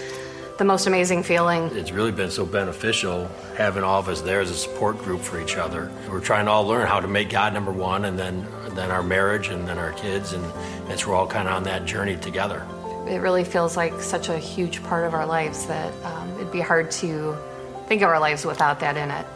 the 0.58 0.64
most 0.64 0.86
amazing 0.86 1.22
feeling. 1.22 1.70
It's 1.76 1.92
really 1.92 2.10
been 2.10 2.30
so 2.30 2.44
beneficial 2.44 3.30
having 3.56 3.84
all 3.84 4.00
of 4.00 4.08
us 4.08 4.20
there 4.20 4.40
as 4.40 4.50
a 4.50 4.56
support 4.56 4.98
group 4.98 5.20
for 5.20 5.40
each 5.40 5.56
other. 5.56 5.90
We're 6.10 6.20
trying 6.20 6.46
to 6.46 6.50
all 6.50 6.66
learn 6.66 6.86
how 6.86 6.98
to 7.00 7.08
make 7.08 7.30
God 7.30 7.54
number 7.54 7.72
one, 7.72 8.04
and 8.04 8.18
then 8.18 8.46
then 8.70 8.90
our 8.90 9.02
marriage, 9.02 9.48
and 9.48 9.66
then 9.66 9.78
our 9.78 9.92
kids, 9.92 10.32
and 10.32 10.44
it's 10.88 11.06
we're 11.06 11.14
all 11.14 11.26
kind 11.26 11.48
of 11.48 11.54
on 11.54 11.62
that 11.64 11.86
journey 11.86 12.16
together. 12.16 12.66
It 13.06 13.20
really 13.20 13.44
feels 13.44 13.76
like 13.76 14.00
such 14.00 14.28
a 14.28 14.38
huge 14.38 14.82
part 14.82 15.06
of 15.06 15.14
our 15.14 15.26
lives 15.26 15.66
that 15.66 15.92
um, 16.04 16.30
it'd 16.34 16.52
be 16.52 16.60
hard 16.60 16.90
to 17.02 17.36
think 17.86 18.02
of 18.02 18.08
our 18.08 18.20
lives 18.20 18.44
without 18.44 18.80
that 18.80 18.96
in 18.96 19.10
it. 19.10 19.26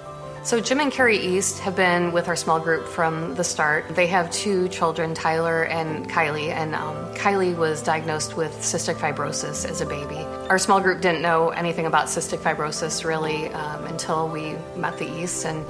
So, 0.45 0.61
Jim 0.61 0.81
and 0.81 0.91
Carrie 0.91 1.19
East 1.19 1.61
have 1.61 1.77
been 1.77 2.11
with 2.11 2.27
our 2.27 2.35
small 2.35 2.59
group 2.59 2.89
from 2.89 3.37
the 3.37 3.45
start. 3.45 3.95
They 3.95 4.09
have 4.09 4.29
two 4.33 4.69
children, 4.71 5.15
Tyler 5.15 5.63
and 5.63 6.11
Kylie, 6.11 6.49
and 6.49 6.75
um, 6.75 6.97
Kylie 7.15 7.57
was 7.57 7.81
diagnosed 7.81 8.37
with 8.37 8.51
cystic 8.57 8.97
fibrosis 8.97 9.65
as 9.65 9.81
a 9.81 9.87
baby. 9.87 10.17
Our 10.51 10.59
small 10.59 10.81
group 10.81 11.01
didn't 11.01 11.23
know 11.23 11.51
anything 11.51 11.87
about 11.87 12.07
cystic 12.09 12.39
fibrosis 12.39 13.05
really 13.05 13.51
um, 13.51 13.85
until 13.85 14.29
we 14.29 14.57
met 14.75 14.99
the 14.99 15.09
East 15.09 15.47
and 15.47 15.65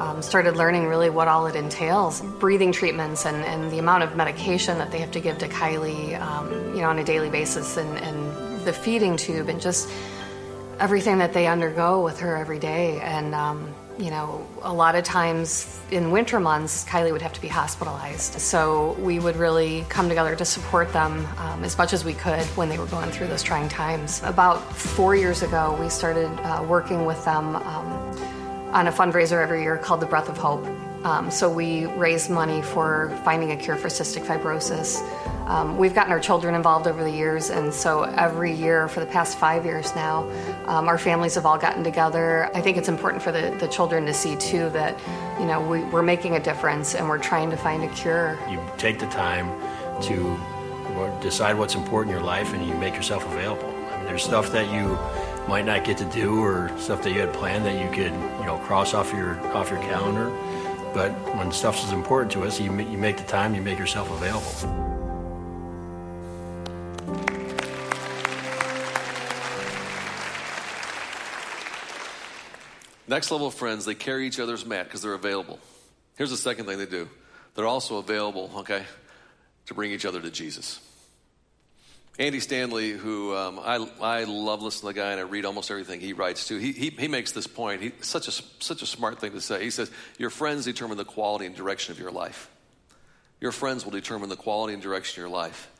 um, 0.00 0.22
started 0.22 0.56
learning 0.56 0.86
really 0.86 1.10
what 1.10 1.28
all 1.28 1.46
it 1.46 1.54
entails 1.54 2.22
breathing 2.40 2.72
treatments 2.72 3.26
and, 3.26 3.44
and, 3.44 3.70
the 3.70 3.78
amount 3.78 4.04
of 4.04 4.16
medication 4.16 4.78
that 4.78 4.90
they 4.90 4.98
have 4.98 5.10
to 5.10 5.20
give 5.20 5.36
to 5.38 5.48
Kylie 5.48 6.18
um, 6.18 6.50
you 6.74 6.80
know, 6.80 6.88
on 6.88 6.98
a 6.98 7.04
daily 7.04 7.28
basis, 7.28 7.76
and, 7.76 7.98
and, 7.98 8.64
the 8.64 8.72
feeding 8.72 9.18
tube, 9.18 9.50
and 9.50 9.60
just 9.60 9.86
everything 10.80 11.18
that 11.18 11.34
they 11.34 11.46
undergo 11.46 12.02
with 12.02 12.20
her 12.20 12.34
every 12.34 12.58
day. 12.58 12.98
And 13.02 13.34
um, 13.34 13.74
you 13.98 14.10
know, 14.10 14.44
a 14.62 14.72
lot 14.72 14.96
of 14.96 15.04
times 15.04 15.80
in 15.90 16.10
winter 16.10 16.40
months, 16.40 16.84
Kylie 16.84 17.12
would 17.12 17.22
have 17.22 17.32
to 17.34 17.40
be 17.40 17.48
hospitalized. 17.48 18.40
So 18.40 18.92
we 18.98 19.20
would 19.20 19.36
really 19.36 19.84
come 19.88 20.08
together 20.08 20.34
to 20.34 20.44
support 20.44 20.92
them 20.92 21.26
um, 21.38 21.62
as 21.62 21.78
much 21.78 21.92
as 21.92 22.04
we 22.04 22.14
could 22.14 22.44
when 22.56 22.68
they 22.68 22.78
were 22.78 22.86
going 22.86 23.10
through 23.10 23.28
those 23.28 23.42
trying 23.42 23.68
times. 23.68 24.22
About 24.24 24.58
four 24.74 25.14
years 25.14 25.42
ago, 25.42 25.76
we 25.80 25.88
started 25.88 26.28
uh, 26.40 26.64
working 26.68 27.04
with 27.04 27.24
them 27.24 27.56
um, 27.56 27.86
on 28.72 28.88
a 28.88 28.92
fundraiser 28.92 29.40
every 29.40 29.62
year 29.62 29.78
called 29.78 30.00
the 30.00 30.06
Breath 30.06 30.28
of 30.28 30.36
Hope. 30.36 30.66
Um, 31.04 31.30
so 31.30 31.50
we 31.50 31.84
raise 31.84 32.30
money 32.30 32.62
for 32.62 33.16
finding 33.24 33.52
a 33.52 33.56
cure 33.56 33.76
for 33.76 33.88
cystic 33.88 34.24
fibrosis. 34.24 35.02
Um, 35.46 35.76
we've 35.76 35.94
gotten 35.94 36.10
our 36.10 36.18
children 36.18 36.54
involved 36.54 36.86
over 36.86 37.04
the 37.04 37.10
years, 37.10 37.50
and 37.50 37.72
so 37.72 38.04
every 38.04 38.54
year 38.54 38.88
for 38.88 39.00
the 39.00 39.06
past 39.06 39.38
five 39.38 39.66
years 39.66 39.94
now, 39.94 40.26
um, 40.66 40.88
our 40.88 40.98
families 40.98 41.34
have 41.34 41.46
all 41.46 41.58
gotten 41.58 41.84
together. 41.84 42.50
I 42.54 42.60
think 42.60 42.76
it's 42.76 42.88
important 42.88 43.22
for 43.22 43.32
the, 43.32 43.50
the 43.60 43.68
children 43.68 44.06
to 44.06 44.14
see 44.14 44.36
too 44.36 44.70
that, 44.70 44.98
you 45.38 45.46
know, 45.46 45.60
we, 45.60 45.82
we're 45.84 46.02
making 46.02 46.36
a 46.36 46.40
difference 46.40 46.94
and 46.94 47.08
we're 47.08 47.18
trying 47.18 47.50
to 47.50 47.56
find 47.56 47.82
a 47.84 47.88
cure. 47.88 48.38
You 48.48 48.62
take 48.78 48.98
the 48.98 49.06
time 49.08 49.48
to 50.02 50.38
decide 51.20 51.58
what's 51.58 51.74
important 51.74 52.14
in 52.14 52.18
your 52.18 52.26
life 52.26 52.52
and 52.52 52.66
you 52.66 52.74
make 52.74 52.94
yourself 52.94 53.24
available. 53.26 53.68
I 53.90 53.98
mean, 53.98 54.06
there's 54.06 54.22
stuff 54.22 54.52
that 54.52 54.72
you 54.72 54.98
might 55.48 55.66
not 55.66 55.84
get 55.84 55.98
to 55.98 56.04
do 56.06 56.42
or 56.42 56.70
stuff 56.78 57.02
that 57.02 57.12
you 57.12 57.20
had 57.20 57.32
planned 57.32 57.64
that 57.66 57.82
you 57.82 57.90
could, 57.90 58.12
you 58.12 58.46
know, 58.46 58.58
cross 58.64 58.94
off 58.94 59.12
your 59.12 59.38
off 59.54 59.70
your 59.70 59.80
calendar. 59.80 60.30
But 60.94 61.10
when 61.36 61.50
stuff 61.50 61.84
is 61.84 61.92
important 61.92 62.32
to 62.32 62.44
us, 62.44 62.60
you, 62.60 62.72
you 62.80 62.98
make 62.98 63.16
the 63.16 63.24
time, 63.24 63.54
you 63.54 63.62
make 63.62 63.78
yourself 63.78 64.10
available. 64.10 64.93
Next 73.06 73.30
level 73.30 73.50
friends, 73.50 73.84
they 73.84 73.94
carry 73.94 74.26
each 74.26 74.40
other's 74.40 74.64
mat 74.64 74.86
because 74.86 75.02
they're 75.02 75.14
available. 75.14 75.58
Here's 76.16 76.30
the 76.30 76.36
second 76.36 76.66
thing 76.66 76.78
they 76.78 76.86
do 76.86 77.08
they're 77.54 77.66
also 77.66 77.98
available, 77.98 78.50
okay, 78.58 78.84
to 79.66 79.74
bring 79.74 79.92
each 79.92 80.04
other 80.04 80.20
to 80.20 80.30
Jesus. 80.30 80.80
Andy 82.16 82.38
Stanley, 82.38 82.90
who 82.90 83.34
um, 83.34 83.58
I, 83.60 83.86
I 84.00 84.24
love 84.24 84.62
listening 84.62 84.92
to 84.92 84.94
the 84.94 85.00
guy 85.00 85.10
and 85.10 85.20
I 85.20 85.24
read 85.24 85.44
almost 85.44 85.70
everything 85.70 86.00
he 86.00 86.12
writes 86.12 86.46
too, 86.46 86.58
he, 86.58 86.70
he, 86.70 86.90
he 86.90 87.08
makes 87.08 87.32
this 87.32 87.48
point. 87.48 87.82
He, 87.82 87.92
such, 88.02 88.28
a, 88.28 88.30
such 88.30 88.82
a 88.82 88.86
smart 88.86 89.20
thing 89.20 89.32
to 89.32 89.40
say. 89.40 89.64
He 89.64 89.70
says, 89.70 89.90
Your 90.16 90.30
friends 90.30 90.64
determine 90.64 90.96
the 90.96 91.04
quality 91.04 91.46
and 91.46 91.56
direction 91.56 91.90
of 91.90 91.98
your 91.98 92.12
life. 92.12 92.48
Your 93.40 93.50
friends 93.50 93.84
will 93.84 93.90
determine 93.90 94.28
the 94.28 94.36
quality 94.36 94.74
and 94.74 94.82
direction 94.82 95.20
of 95.20 95.28
your 95.28 95.36
life. 95.36 95.70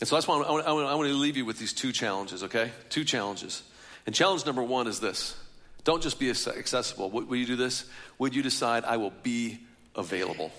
And 0.00 0.08
so 0.08 0.16
that's 0.16 0.26
why 0.26 0.36
I, 0.36 0.50
want, 0.50 0.66
I 0.66 0.94
want 0.94 1.08
to 1.08 1.14
leave 1.14 1.36
you 1.36 1.44
with 1.44 1.58
these 1.58 1.74
two 1.74 1.92
challenges, 1.92 2.42
okay? 2.44 2.72
Two 2.88 3.04
challenges. 3.04 3.62
And 4.06 4.14
challenge 4.14 4.46
number 4.46 4.62
one 4.62 4.86
is 4.86 5.00
this 5.00 5.36
don't 5.84 6.02
just 6.02 6.18
be 6.18 6.30
accessible. 6.30 7.10
Would 7.10 7.38
you 7.38 7.46
do 7.46 7.56
this? 7.56 7.84
Would 8.18 8.34
you 8.34 8.42
decide, 8.42 8.84
I 8.84 8.96
will 8.96 9.12
be 9.22 9.60
available? 9.94 10.52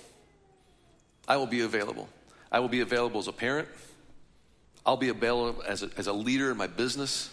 I 1.28 1.38
will 1.38 1.48
be 1.48 1.62
available. 1.62 2.10
I 2.52 2.60
will 2.60 2.70
be 2.70 2.82
available 2.82 3.20
as 3.20 3.28
a 3.28 3.34
parent. 3.34 3.68
I'll 4.86 4.98
be 4.98 5.10
available 5.10 5.64
as 5.68 5.84
a, 5.84 5.90
as 5.98 6.08
a 6.08 6.14
leader 6.14 6.52
in 6.52 6.58
my 6.58 6.68
business. 6.68 7.30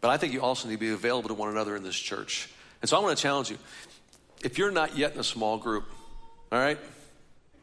But 0.00 0.08
I 0.08 0.16
think 0.16 0.32
you 0.32 0.40
also 0.40 0.68
need 0.68 0.74
to 0.74 0.80
be 0.80 0.92
available 0.92 1.28
to 1.28 1.34
one 1.34 1.50
another 1.50 1.76
in 1.76 1.82
this 1.82 1.96
church. 1.96 2.48
And 2.80 2.88
so 2.88 2.96
I 2.96 3.00
want 3.00 3.16
to 3.16 3.22
challenge 3.22 3.50
you. 3.50 3.58
If 4.42 4.58
you're 4.58 4.70
not 4.70 4.96
yet 4.96 5.14
in 5.14 5.20
a 5.20 5.24
small 5.24 5.58
group, 5.58 5.84
all 6.52 6.58
right, 6.58 6.78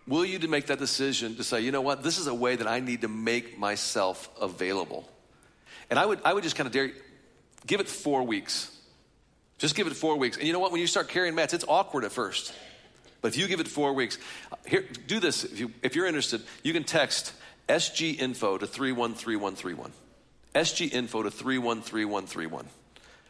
will 0.08 0.26
you 0.26 0.40
to 0.40 0.48
make 0.48 0.68
that 0.68 0.80
decision 0.80 1.36
to 1.36 1.44
say, 1.44 1.62
you 1.62 1.72
know 1.72 1.82
what, 1.82 2.04
this 2.04 2.18
is 2.18 2.28
a 2.28 2.34
way 2.34 2.56
that 2.56 2.68
I 2.68 2.80
need 2.80 3.02
to 3.02 3.08
make 3.08 3.58
myself 3.58 4.30
available? 4.40 5.08
And 5.90 5.98
I 5.98 6.06
would, 6.06 6.20
I 6.26 6.34
would 6.34 6.44
just 6.44 6.56
kind 6.56 6.68
of 6.68 6.74
dare, 6.74 6.86
you, 6.86 6.94
give 7.66 7.80
it 7.80 7.88
four 7.88 8.24
weeks. 8.24 8.70
Just 9.64 9.76
give 9.76 9.88
it 9.88 9.96
four 9.96 10.18
weeks. 10.18 10.36
And 10.36 10.46
you 10.46 10.52
know 10.52 10.60
what? 10.60 10.74
When 10.74 10.82
you 10.82 10.88
start 10.88 11.08
carrying 11.08 11.36
mats, 11.36 11.54
it's 11.54 11.64
awkward 11.66 12.04
at 12.04 12.12
first. 12.12 12.54
But 13.22 13.30
if 13.30 13.38
you 13.38 13.48
give 13.48 13.62
it 13.62 13.68
four 13.70 13.94
weeks, 13.94 14.18
uh, 14.52 14.58
here, 14.68 14.84
do 15.08 15.22
this. 15.22 15.46
If, 15.46 15.58
you, 15.58 15.72
if 15.82 15.96
you're 15.96 16.06
interested, 16.06 16.42
you 16.64 16.74
can 16.74 16.84
text 16.84 17.32
SG 17.70 18.20
info 18.20 18.58
to 18.58 18.68
313131. 18.68 19.94
SG 20.54 20.92
info 20.92 21.24
to 21.24 21.32
313131. 21.32 22.66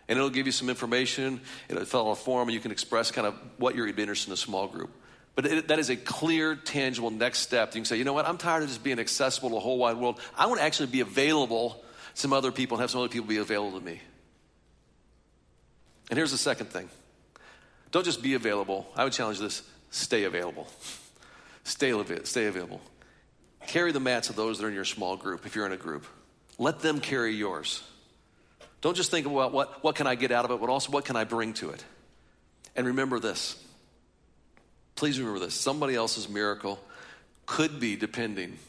And 0.07 0.17
it'll 0.17 0.31
give 0.31 0.47
you 0.47 0.51
some 0.51 0.69
information. 0.69 1.39
It'll 1.69 1.85
fill 1.85 2.09
out 2.09 2.13
a 2.13 2.15
form, 2.15 2.47
and 2.47 2.55
you 2.55 2.59
can 2.59 2.71
express 2.71 3.11
kind 3.11 3.27
of 3.27 3.35
what 3.57 3.75
you're 3.75 3.87
interested 3.87 4.29
in 4.29 4.33
a 4.33 4.37
small 4.37 4.67
group. 4.67 4.89
But 5.35 5.45
it, 5.45 5.67
that 5.67 5.77
is 5.77 5.91
a 5.91 5.95
clear, 5.95 6.55
tangible 6.55 7.11
next 7.11 7.41
step. 7.41 7.75
You 7.75 7.81
can 7.81 7.85
say, 7.85 7.97
you 7.97 8.05
know 8.05 8.13
what, 8.13 8.27
I'm 8.27 8.39
tired 8.39 8.63
of 8.63 8.69
just 8.69 8.83
being 8.83 8.97
accessible 8.97 9.49
to 9.49 9.53
the 9.53 9.61
whole 9.61 9.77
wide 9.77 9.97
world. 9.97 10.19
I 10.35 10.47
want 10.47 10.61
to 10.61 10.65
actually 10.65 10.87
be 10.87 11.01
available 11.01 11.69
to 12.15 12.19
some 12.19 12.33
other 12.33 12.51
people 12.51 12.77
and 12.77 12.81
have 12.81 12.89
some 12.89 13.01
other 13.01 13.09
people 13.09 13.27
be 13.27 13.37
available 13.37 13.77
to 13.77 13.85
me. 13.85 14.01
And 16.13 16.17
here's 16.19 16.29
the 16.29 16.37
second 16.37 16.67
thing 16.67 16.89
don't 17.89 18.05
just 18.05 18.21
be 18.21 18.35
available. 18.35 18.85
I 18.95 19.03
would 19.03 19.13
challenge 19.13 19.39
this 19.39 19.63
stay 19.89 20.25
available. 20.25 20.67
Stay, 21.63 21.91
stay 22.23 22.45
available. 22.45 22.81
Carry 23.65 23.91
the 23.91 23.99
mats 23.99 24.29
of 24.29 24.35
those 24.35 24.59
that 24.59 24.65
are 24.65 24.67
in 24.67 24.75
your 24.75 24.85
small 24.85 25.17
group 25.17 25.47
if 25.47 25.55
you're 25.55 25.65
in 25.65 25.71
a 25.71 25.75
group. 25.75 26.05
Let 26.59 26.81
them 26.81 26.99
carry 26.99 27.33
yours. 27.33 27.81
Don't 28.81 28.95
just 28.95 29.09
think 29.09 29.25
about 29.25 29.53
what, 29.53 29.83
what 29.83 29.95
can 29.95 30.05
I 30.05 30.13
get 30.13 30.29
out 30.29 30.45
of 30.45 30.51
it, 30.51 30.59
but 30.59 30.69
also 30.69 30.91
what 30.91 31.03
can 31.03 31.15
I 31.15 31.23
bring 31.23 31.53
to 31.53 31.71
it. 31.71 31.83
And 32.75 32.85
remember 32.85 33.19
this. 33.19 33.59
Please 34.93 35.17
remember 35.19 35.39
this. 35.39 35.55
Somebody 35.55 35.95
else's 35.95 36.29
miracle 36.29 36.79
could 37.47 37.79
be 37.79 37.95
depending 37.95 38.59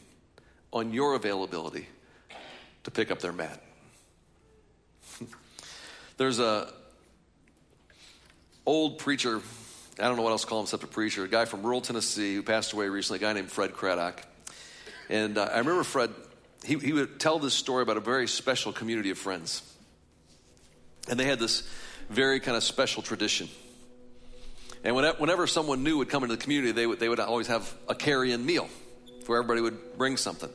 on 0.73 0.93
your 0.93 1.13
availability 1.13 1.87
to 2.85 2.89
pick 2.89 3.11
up 3.11 3.19
their 3.19 3.33
mat. 3.33 3.61
There's 6.17 6.39
a 6.39 6.73
old 8.65 8.97
preacher, 8.97 9.41
I 9.99 10.03
don't 10.03 10.15
know 10.15 10.23
what 10.23 10.31
else 10.31 10.41
to 10.41 10.47
call 10.47 10.59
him 10.59 10.63
except 10.63 10.83
a 10.83 10.87
preacher, 10.87 11.23
a 11.23 11.27
guy 11.27 11.45
from 11.45 11.63
rural 11.63 11.81
Tennessee 11.81 12.35
who 12.35 12.43
passed 12.43 12.73
away 12.73 12.87
recently, 12.89 13.17
a 13.17 13.21
guy 13.21 13.33
named 13.33 13.51
Fred 13.51 13.73
Craddock. 13.73 14.21
And 15.09 15.37
uh, 15.37 15.49
I 15.51 15.59
remember 15.59 15.83
Fred, 15.83 16.11
he, 16.63 16.77
he 16.79 16.93
would 16.93 17.19
tell 17.19 17.39
this 17.39 17.53
story 17.53 17.83
about 17.83 17.97
a 17.97 18.01
very 18.01 18.27
special 18.27 18.73
community 18.73 19.11
of 19.11 19.17
friends. 19.17 19.61
And 21.09 21.19
they 21.19 21.25
had 21.25 21.39
this 21.39 21.67
very 22.09 22.39
kind 22.39 22.57
of 22.57 22.63
special 22.63 23.03
tradition. 23.03 23.47
And 24.83 24.95
whenever 24.95 25.47
someone 25.47 25.83
new 25.83 25.97
would 25.97 26.09
come 26.09 26.23
into 26.23 26.35
the 26.35 26.41
community, 26.41 26.71
they 26.71 26.85
would, 26.85 26.99
they 26.99 27.09
would 27.09 27.19
always 27.19 27.47
have 27.47 27.73
a 27.89 27.95
carry 27.95 28.31
in 28.31 28.45
meal 28.45 28.69
where 29.25 29.39
everybody 29.39 29.61
would 29.61 29.97
bring 29.97 30.15
something. 30.15 30.49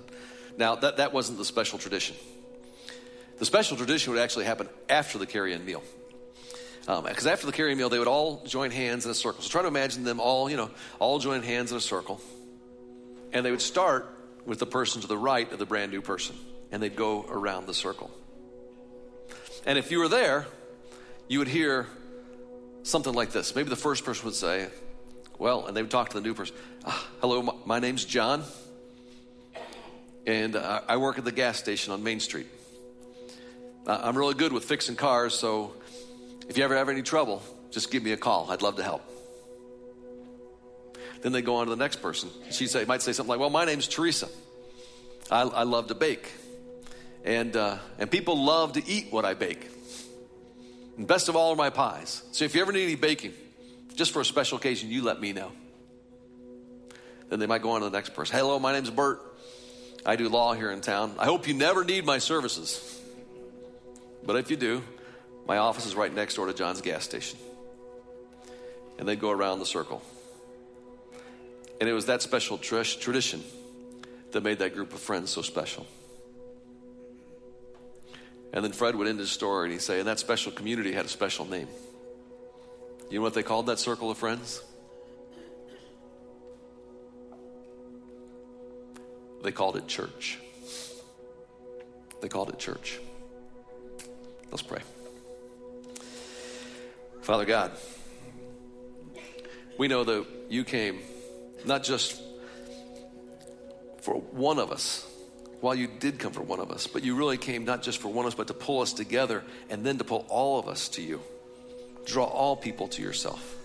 Now, 0.56 0.76
that, 0.76 0.98
that 0.98 1.12
wasn't 1.12 1.38
the 1.38 1.44
special 1.44 1.78
tradition. 1.78 2.14
The 3.38 3.44
special 3.46 3.76
tradition 3.76 4.12
would 4.12 4.22
actually 4.22 4.44
happen 4.44 4.68
after 4.88 5.18
the 5.18 5.26
carry 5.26 5.52
in 5.52 5.64
meal. 5.64 5.82
Because 6.98 7.26
um, 7.26 7.32
after 7.32 7.46
the 7.46 7.52
carry 7.52 7.74
meal, 7.76 7.88
they 7.88 8.00
would 8.00 8.08
all 8.08 8.42
join 8.44 8.72
hands 8.72 9.04
in 9.04 9.12
a 9.12 9.14
circle. 9.14 9.42
So 9.42 9.48
try 9.48 9.62
to 9.62 9.68
imagine 9.68 10.02
them 10.02 10.18
all, 10.18 10.50
you 10.50 10.56
know, 10.56 10.70
all 10.98 11.20
join 11.20 11.42
hands 11.42 11.70
in 11.70 11.76
a 11.76 11.80
circle. 11.80 12.20
And 13.32 13.46
they 13.46 13.52
would 13.52 13.60
start 13.60 14.12
with 14.44 14.58
the 14.58 14.66
person 14.66 15.00
to 15.02 15.06
the 15.06 15.16
right 15.16 15.50
of 15.52 15.60
the 15.60 15.66
brand 15.66 15.92
new 15.92 16.02
person. 16.02 16.34
And 16.72 16.82
they'd 16.82 16.96
go 16.96 17.24
around 17.28 17.66
the 17.66 17.74
circle. 17.74 18.10
And 19.64 19.78
if 19.78 19.92
you 19.92 20.00
were 20.00 20.08
there, 20.08 20.46
you 21.28 21.38
would 21.38 21.48
hear 21.48 21.86
something 22.82 23.12
like 23.12 23.30
this. 23.30 23.54
Maybe 23.54 23.68
the 23.68 23.76
first 23.76 24.04
person 24.04 24.24
would 24.24 24.34
say, 24.34 24.66
Well, 25.38 25.66
and 25.66 25.76
they 25.76 25.82
would 25.82 25.92
talk 25.92 26.08
to 26.08 26.14
the 26.14 26.26
new 26.26 26.34
person. 26.34 26.56
Ah, 26.84 27.08
hello, 27.20 27.40
my, 27.42 27.52
my 27.64 27.78
name's 27.78 28.04
John. 28.04 28.42
And 30.26 30.56
uh, 30.56 30.80
I 30.88 30.96
work 30.96 31.18
at 31.18 31.24
the 31.24 31.32
gas 31.32 31.56
station 31.56 31.92
on 31.92 32.02
Main 32.02 32.18
Street. 32.18 32.48
Uh, 33.86 34.00
I'm 34.02 34.18
really 34.18 34.34
good 34.34 34.52
with 34.52 34.64
fixing 34.64 34.96
cars, 34.96 35.34
so 35.34 35.74
if 36.50 36.58
you 36.58 36.64
ever 36.64 36.76
have 36.76 36.88
any 36.88 37.02
trouble, 37.02 37.44
just 37.70 37.92
give 37.92 38.02
me 38.02 38.10
a 38.10 38.16
call. 38.16 38.50
I'd 38.50 38.60
love 38.60 38.74
to 38.76 38.82
help. 38.82 39.02
Then 41.22 41.30
they 41.30 41.42
go 41.42 41.56
on 41.56 41.66
to 41.66 41.70
the 41.70 41.76
next 41.76 42.02
person. 42.02 42.28
She 42.50 42.66
say, 42.66 42.84
might 42.84 43.02
say 43.02 43.12
something 43.12 43.30
like, 43.30 43.38
Well, 43.38 43.50
my 43.50 43.64
name's 43.64 43.86
Teresa. 43.86 44.28
I, 45.30 45.42
I 45.42 45.62
love 45.62 45.86
to 45.86 45.94
bake. 45.94 46.28
And, 47.24 47.54
uh, 47.54 47.78
and 48.00 48.10
people 48.10 48.42
love 48.42 48.72
to 48.72 48.84
eat 48.84 49.12
what 49.12 49.24
I 49.24 49.34
bake. 49.34 49.70
And 50.96 51.06
best 51.06 51.28
of 51.28 51.36
all 51.36 51.52
are 51.52 51.56
my 51.56 51.70
pies. 51.70 52.24
So 52.32 52.44
if 52.44 52.56
you 52.56 52.62
ever 52.62 52.72
need 52.72 52.82
any 52.82 52.96
baking, 52.96 53.34
just 53.94 54.10
for 54.10 54.20
a 54.20 54.24
special 54.24 54.58
occasion, 54.58 54.90
you 54.90 55.04
let 55.04 55.20
me 55.20 55.32
know. 55.32 55.52
Then 57.28 57.38
they 57.38 57.46
might 57.46 57.62
go 57.62 57.70
on 57.70 57.82
to 57.82 57.88
the 57.88 57.96
next 57.96 58.12
person. 58.12 58.36
Hello, 58.36 58.58
my 58.58 58.72
name's 58.72 58.90
Bert. 58.90 59.20
I 60.04 60.16
do 60.16 60.28
law 60.28 60.54
here 60.54 60.72
in 60.72 60.80
town. 60.80 61.14
I 61.16 61.26
hope 61.26 61.46
you 61.46 61.54
never 61.54 61.84
need 61.84 62.04
my 62.04 62.18
services. 62.18 63.00
But 64.26 64.34
if 64.34 64.50
you 64.50 64.56
do, 64.56 64.82
my 65.46 65.56
office 65.58 65.86
is 65.86 65.94
right 65.94 66.12
next 66.14 66.34
door 66.34 66.46
to 66.46 66.54
John's 66.54 66.80
gas 66.80 67.04
station. 67.04 67.38
And 68.98 69.08
they'd 69.08 69.20
go 69.20 69.30
around 69.30 69.58
the 69.58 69.66
circle. 69.66 70.02
And 71.80 71.88
it 71.88 71.92
was 71.92 72.06
that 72.06 72.22
special 72.22 72.58
tr- 72.58 72.82
tradition 72.82 73.42
that 74.32 74.42
made 74.42 74.58
that 74.58 74.74
group 74.74 74.92
of 74.92 75.00
friends 75.00 75.30
so 75.30 75.42
special. 75.42 75.86
And 78.52 78.64
then 78.64 78.72
Fred 78.72 78.96
would 78.96 79.06
end 79.06 79.18
his 79.18 79.30
story 79.30 79.66
and 79.66 79.72
he'd 79.72 79.80
say, 79.80 80.00
and 80.00 80.08
that 80.08 80.18
special 80.18 80.52
community 80.52 80.92
had 80.92 81.06
a 81.06 81.08
special 81.08 81.46
name. 81.46 81.68
You 83.10 83.18
know 83.18 83.22
what 83.22 83.34
they 83.34 83.42
called 83.42 83.66
that 83.66 83.78
circle 83.78 84.10
of 84.10 84.18
friends? 84.18 84.62
They 89.42 89.52
called 89.52 89.76
it 89.76 89.86
church. 89.86 90.38
They 92.20 92.28
called 92.28 92.50
it 92.50 92.58
church. 92.58 93.00
Let's 94.50 94.62
pray. 94.62 94.80
Father 97.30 97.44
God, 97.44 97.70
we 99.78 99.86
know 99.86 100.02
that 100.02 100.26
you 100.48 100.64
came 100.64 100.98
not 101.64 101.84
just 101.84 102.20
for 104.00 104.16
one 104.16 104.58
of 104.58 104.72
us, 104.72 105.06
while 105.60 105.76
you 105.76 105.86
did 105.86 106.18
come 106.18 106.32
for 106.32 106.42
one 106.42 106.58
of 106.58 106.72
us, 106.72 106.88
but 106.88 107.04
you 107.04 107.14
really 107.14 107.38
came 107.38 107.64
not 107.64 107.84
just 107.84 107.98
for 107.98 108.08
one 108.08 108.26
of 108.26 108.32
us, 108.32 108.34
but 108.34 108.48
to 108.48 108.54
pull 108.54 108.80
us 108.80 108.92
together 108.92 109.44
and 109.68 109.86
then 109.86 109.96
to 109.98 110.02
pull 110.02 110.26
all 110.28 110.58
of 110.58 110.66
us 110.66 110.88
to 110.88 111.02
you. 111.02 111.20
Draw 112.04 112.24
all 112.24 112.56
people 112.56 112.88
to 112.88 113.00
yourself. 113.00 113.56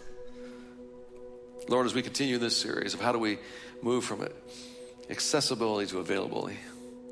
Lord, 1.67 1.87
as 1.87 1.95
we 1.95 2.03
continue 2.03 2.37
this 2.37 2.55
series 2.55 2.93
of 2.93 3.01
how 3.01 3.13
do 3.13 3.17
we 3.17 3.39
move 3.81 4.03
from 4.03 4.21
it, 4.21 4.35
accessibility 5.09 5.89
to 5.89 5.97
availability, 5.97 6.59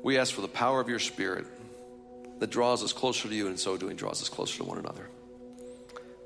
we 0.04 0.18
ask 0.18 0.32
for 0.32 0.42
the 0.42 0.46
power 0.46 0.80
of 0.80 0.88
your 0.88 1.00
Spirit 1.00 1.46
that 2.38 2.50
draws 2.50 2.84
us 2.84 2.92
closer 2.92 3.26
to 3.26 3.34
you, 3.34 3.46
and 3.46 3.54
in 3.54 3.58
so 3.58 3.76
doing, 3.76 3.96
draws 3.96 4.22
us 4.22 4.28
closer 4.28 4.58
to 4.58 4.64
one 4.64 4.78
another. 4.78 5.08